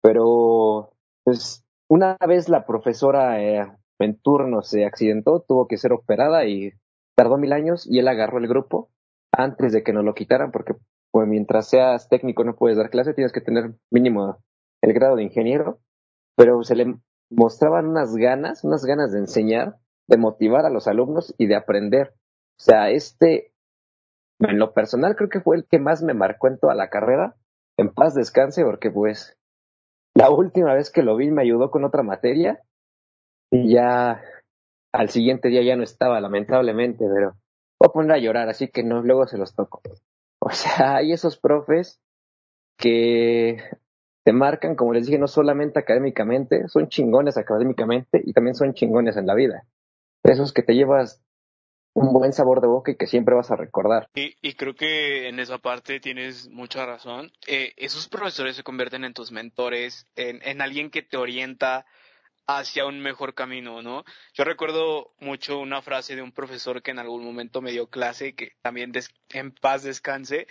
pero 0.00 0.92
pues 1.24 1.64
una 1.92 2.16
vez 2.26 2.48
la 2.48 2.64
profesora 2.64 3.42
eh, 3.42 3.70
en 3.98 4.18
turno 4.18 4.62
se 4.62 4.86
accidentó, 4.86 5.44
tuvo 5.46 5.68
que 5.68 5.76
ser 5.76 5.92
operada 5.92 6.46
y 6.46 6.72
tardó 7.14 7.36
mil 7.36 7.52
años 7.52 7.86
y 7.86 7.98
él 7.98 8.08
agarró 8.08 8.38
el 8.38 8.48
grupo 8.48 8.88
antes 9.30 9.74
de 9.74 9.82
que 9.82 9.92
nos 9.92 10.02
lo 10.02 10.14
quitaran 10.14 10.52
porque 10.52 10.74
pues, 11.10 11.28
mientras 11.28 11.68
seas 11.68 12.08
técnico 12.08 12.44
no 12.44 12.56
puedes 12.56 12.78
dar 12.78 12.88
clase, 12.88 13.12
tienes 13.12 13.30
que 13.30 13.42
tener 13.42 13.74
mínimo 13.90 14.38
el 14.80 14.94
grado 14.94 15.16
de 15.16 15.24
ingeniero, 15.24 15.80
pero 16.34 16.62
se 16.64 16.76
le 16.76 16.94
mostraban 17.28 17.88
unas 17.88 18.16
ganas, 18.16 18.64
unas 18.64 18.86
ganas 18.86 19.12
de 19.12 19.18
enseñar, 19.18 19.76
de 20.08 20.16
motivar 20.16 20.64
a 20.64 20.70
los 20.70 20.88
alumnos 20.88 21.34
y 21.36 21.46
de 21.46 21.56
aprender. 21.56 22.14
O 22.58 22.64
sea, 22.64 22.88
este, 22.88 23.52
en 24.38 24.58
lo 24.58 24.72
personal 24.72 25.14
creo 25.14 25.28
que 25.28 25.42
fue 25.42 25.56
el 25.56 25.66
que 25.66 25.78
más 25.78 26.02
me 26.02 26.14
marcó 26.14 26.48
en 26.48 26.58
toda 26.58 26.74
la 26.74 26.88
carrera. 26.88 27.36
En 27.76 27.92
paz 27.92 28.14
descanse 28.14 28.64
porque 28.64 28.90
pues 28.90 29.36
la 30.14 30.30
última 30.30 30.74
vez 30.74 30.90
que 30.90 31.02
lo 31.02 31.16
vi 31.16 31.30
me 31.30 31.42
ayudó 31.42 31.70
con 31.70 31.84
otra 31.84 32.02
materia 32.02 32.62
y 33.50 33.72
ya 33.72 34.22
al 34.92 35.08
siguiente 35.08 35.48
día 35.48 35.62
ya 35.62 35.76
no 35.76 35.82
estaba, 35.82 36.20
lamentablemente, 36.20 37.06
pero 37.12 37.36
voy 37.78 37.88
a 37.88 37.92
poner 37.92 38.12
a 38.12 38.18
llorar, 38.18 38.48
así 38.48 38.68
que 38.68 38.82
no, 38.82 39.02
luego 39.02 39.26
se 39.26 39.38
los 39.38 39.54
toco. 39.54 39.80
O 40.44 40.50
sea, 40.50 40.96
hay 40.96 41.12
esos 41.12 41.38
profes 41.38 42.00
que 42.76 43.58
te 44.24 44.32
marcan, 44.32 44.74
como 44.74 44.92
les 44.92 45.06
dije, 45.06 45.18
no 45.18 45.28
solamente 45.28 45.78
académicamente, 45.78 46.68
son 46.68 46.88
chingones 46.88 47.36
académicamente 47.36 48.20
y 48.24 48.32
también 48.32 48.54
son 48.54 48.74
chingones 48.74 49.16
en 49.16 49.26
la 49.26 49.34
vida. 49.34 49.64
Esos 50.24 50.52
que 50.52 50.62
te 50.62 50.74
llevas 50.74 51.22
un 51.94 52.12
buen 52.12 52.32
sabor 52.32 52.60
de 52.60 52.68
boca 52.68 52.92
y 52.92 52.96
que 52.96 53.06
siempre 53.06 53.34
vas 53.34 53.50
a 53.50 53.56
recordar. 53.56 54.08
Y, 54.14 54.54
creo 54.54 54.74
que 54.74 55.28
en 55.28 55.38
esa 55.38 55.58
parte 55.58 56.00
tienes 56.00 56.48
mucha 56.48 56.86
razón. 56.86 57.32
Eh, 57.46 57.72
esos 57.76 58.08
profesores 58.08 58.56
se 58.56 58.62
convierten 58.62 59.04
en 59.04 59.14
tus 59.14 59.32
mentores, 59.32 60.06
en, 60.16 60.40
en 60.42 60.62
alguien 60.62 60.90
que 60.90 61.02
te 61.02 61.16
orienta 61.16 61.84
hacia 62.46 62.86
un 62.86 63.00
mejor 63.00 63.34
camino, 63.34 63.82
¿no? 63.82 64.04
Yo 64.34 64.44
recuerdo 64.44 65.14
mucho 65.20 65.58
una 65.58 65.82
frase 65.82 66.16
de 66.16 66.22
un 66.22 66.32
profesor 66.32 66.82
que 66.82 66.90
en 66.90 66.98
algún 66.98 67.24
momento 67.24 67.60
me 67.60 67.70
dio 67.70 67.88
clase, 67.88 68.34
que 68.34 68.52
también 68.62 68.92
en 69.30 69.52
paz 69.52 69.82
descanse, 69.82 70.46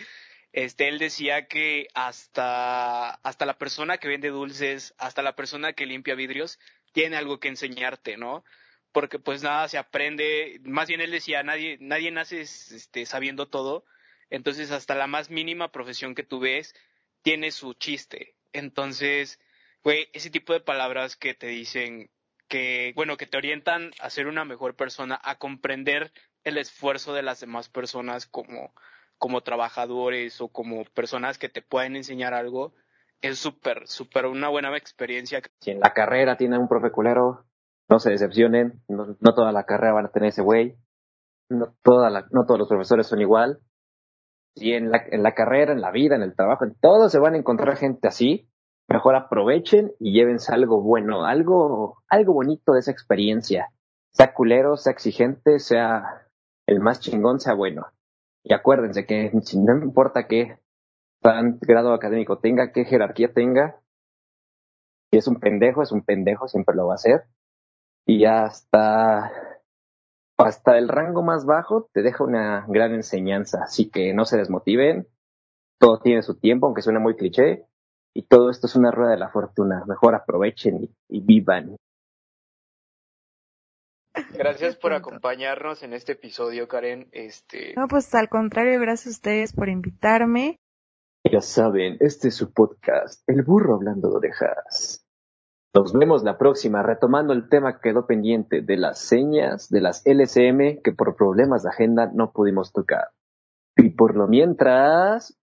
este, 0.52 0.88
él 0.88 0.98
decía 0.98 1.46
que 1.46 1.88
hasta, 1.94 3.14
hasta 3.14 3.46
la 3.46 3.58
persona 3.58 3.98
que 3.98 4.08
vende 4.08 4.28
dulces, 4.28 4.94
hasta 4.98 5.22
la 5.22 5.34
persona 5.34 5.72
que 5.72 5.86
limpia 5.86 6.14
vidrios, 6.14 6.58
tiene 6.92 7.16
algo 7.16 7.40
que 7.40 7.48
enseñarte, 7.48 8.16
¿no? 8.16 8.44
Porque 8.92 9.18
pues 9.18 9.42
nada 9.42 9.68
se 9.68 9.78
aprende, 9.78 10.60
más 10.64 10.88
bien 10.88 11.00
él 11.00 11.10
decía, 11.10 11.42
nadie, 11.42 11.78
nadie 11.80 12.10
nace 12.10 12.42
este, 12.42 13.06
sabiendo 13.06 13.48
todo, 13.48 13.84
entonces 14.30 14.70
hasta 14.70 14.94
la 14.94 15.06
más 15.06 15.30
mínima 15.30 15.72
profesión 15.72 16.14
que 16.14 16.22
tú 16.22 16.40
ves 16.40 16.74
tiene 17.22 17.50
su 17.50 17.74
chiste. 17.74 18.34
Entonces, 18.52 19.40
güey, 19.82 20.08
ese 20.12 20.30
tipo 20.30 20.52
de 20.52 20.60
palabras 20.60 21.16
que 21.16 21.34
te 21.34 21.46
dicen 21.46 22.10
que, 22.48 22.92
bueno, 22.94 23.16
que 23.16 23.26
te 23.26 23.38
orientan 23.38 23.92
a 24.00 24.10
ser 24.10 24.26
una 24.26 24.44
mejor 24.44 24.76
persona, 24.76 25.18
a 25.22 25.38
comprender 25.38 26.12
el 26.44 26.58
esfuerzo 26.58 27.14
de 27.14 27.22
las 27.22 27.40
demás 27.40 27.68
personas 27.68 28.26
como, 28.26 28.74
como 29.16 29.42
trabajadores 29.42 30.40
o 30.40 30.48
como 30.48 30.84
personas 30.84 31.38
que 31.38 31.48
te 31.48 31.62
pueden 31.62 31.96
enseñar 31.96 32.34
algo, 32.34 32.74
es 33.22 33.38
súper, 33.38 33.86
súper 33.86 34.26
una 34.26 34.48
buena 34.48 34.76
experiencia. 34.76 35.40
Si 35.60 35.70
en 35.70 35.80
la 35.80 35.94
carrera 35.94 36.36
tiene 36.36 36.58
un 36.58 36.68
profe 36.68 36.90
culero, 36.90 37.46
no 37.92 37.98
se 37.98 38.10
decepcionen, 38.10 38.80
no, 38.88 39.34
toda 39.34 39.52
la 39.52 39.64
carrera 39.64 39.92
van 39.92 40.06
a 40.06 40.10
tener 40.10 40.30
ese 40.30 40.40
güey, 40.40 40.78
no, 41.50 41.74
toda 41.82 42.08
la, 42.08 42.26
no 42.30 42.46
todos 42.46 42.58
los 42.60 42.68
profesores 42.68 43.06
son 43.06 43.20
igual. 43.20 43.58
Y 44.54 44.72
en 44.72 44.90
la, 44.90 45.34
carrera, 45.34 45.72
en 45.72 45.82
la 45.82 45.90
vida, 45.90 46.16
en 46.16 46.22
el 46.22 46.34
trabajo, 46.34 46.64
en 46.64 46.74
todo 46.80 47.10
se 47.10 47.18
van 47.18 47.34
a 47.34 47.36
encontrar 47.36 47.76
gente 47.76 48.08
así. 48.08 48.48
Mejor 48.88 49.14
aprovechen 49.14 49.92
y 49.98 50.14
llévense 50.14 50.54
algo 50.54 50.82
bueno, 50.82 51.26
algo, 51.26 51.98
algo 52.08 52.32
bonito 52.32 52.72
de 52.72 52.80
esa 52.80 52.90
experiencia. 52.90 53.68
Sea 54.12 54.32
culero, 54.32 54.78
sea 54.78 54.92
exigente, 54.92 55.58
sea 55.58 56.28
el 56.66 56.80
más 56.80 57.00
chingón, 57.00 57.40
sea 57.40 57.52
bueno. 57.52 57.88
Y 58.42 58.54
acuérdense 58.54 59.04
que 59.04 59.32
no 59.32 59.84
importa 59.84 60.26
qué 60.26 60.58
tan 61.20 61.58
grado 61.60 61.92
académico 61.92 62.38
tenga, 62.38 62.72
qué 62.72 62.86
jerarquía 62.86 63.34
tenga, 63.34 63.80
si 65.10 65.18
es 65.18 65.28
un 65.28 65.40
pendejo, 65.40 65.82
es 65.82 65.92
un 65.92 66.02
pendejo, 66.02 66.48
siempre 66.48 66.74
lo 66.74 66.86
va 66.86 66.94
a 66.94 66.98
ser 66.98 67.24
y 68.06 68.24
hasta, 68.24 69.30
hasta 70.38 70.78
el 70.78 70.88
rango 70.88 71.22
más 71.22 71.44
bajo 71.46 71.88
te 71.92 72.02
deja 72.02 72.24
una 72.24 72.66
gran 72.68 72.94
enseñanza. 72.94 73.62
Así 73.64 73.90
que 73.90 74.12
no 74.14 74.24
se 74.24 74.38
desmotiven, 74.38 75.08
todo 75.78 76.00
tiene 76.00 76.22
su 76.22 76.38
tiempo, 76.38 76.66
aunque 76.66 76.82
suene 76.82 76.98
muy 76.98 77.16
cliché, 77.16 77.66
y 78.14 78.22
todo 78.22 78.50
esto 78.50 78.66
es 78.66 78.76
una 78.76 78.90
rueda 78.90 79.12
de 79.12 79.18
la 79.18 79.30
fortuna. 79.30 79.84
Mejor 79.86 80.14
aprovechen 80.14 80.84
y, 80.84 80.94
y 81.08 81.20
vivan. 81.20 81.76
Gracias 84.34 84.76
por 84.76 84.92
acompañarnos 84.92 85.82
en 85.82 85.94
este 85.94 86.12
episodio, 86.12 86.68
Karen. 86.68 87.08
Este, 87.12 87.74
No, 87.76 87.88
pues 87.88 88.14
al 88.14 88.28
contrario, 88.28 88.78
gracias 88.78 89.06
a 89.06 89.16
ustedes 89.16 89.52
por 89.54 89.68
invitarme. 89.68 90.58
Ya 91.30 91.40
saben, 91.40 91.96
este 92.00 92.28
es 92.28 92.34
su 92.34 92.52
podcast, 92.52 93.22
El 93.26 93.42
Burro 93.42 93.76
Hablando 93.76 94.10
de 94.10 94.16
Orejas. 94.16 95.01
Nos 95.74 95.94
vemos 95.94 96.22
la 96.22 96.36
próxima 96.36 96.82
retomando 96.82 97.32
el 97.32 97.48
tema 97.48 97.72
que 97.72 97.88
quedó 97.88 98.06
pendiente 98.06 98.60
de 98.60 98.76
las 98.76 98.98
señas 98.98 99.70
de 99.70 99.80
las 99.80 100.02
LSM 100.04 100.82
que 100.84 100.92
por 100.92 101.16
problemas 101.16 101.62
de 101.62 101.70
agenda 101.70 102.10
no 102.12 102.30
pudimos 102.32 102.72
tocar. 102.72 103.08
Y 103.78 103.88
por 103.88 104.14
lo 104.14 104.28
mientras, 104.28 105.34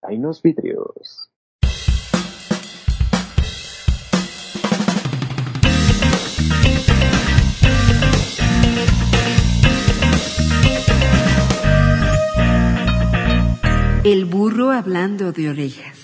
hay 0.00 0.16
unos 0.16 0.40
vidrios. 0.40 1.30
El 14.04 14.24
burro 14.24 14.70
hablando 14.70 15.32
de 15.32 15.50
orejas. 15.50 15.95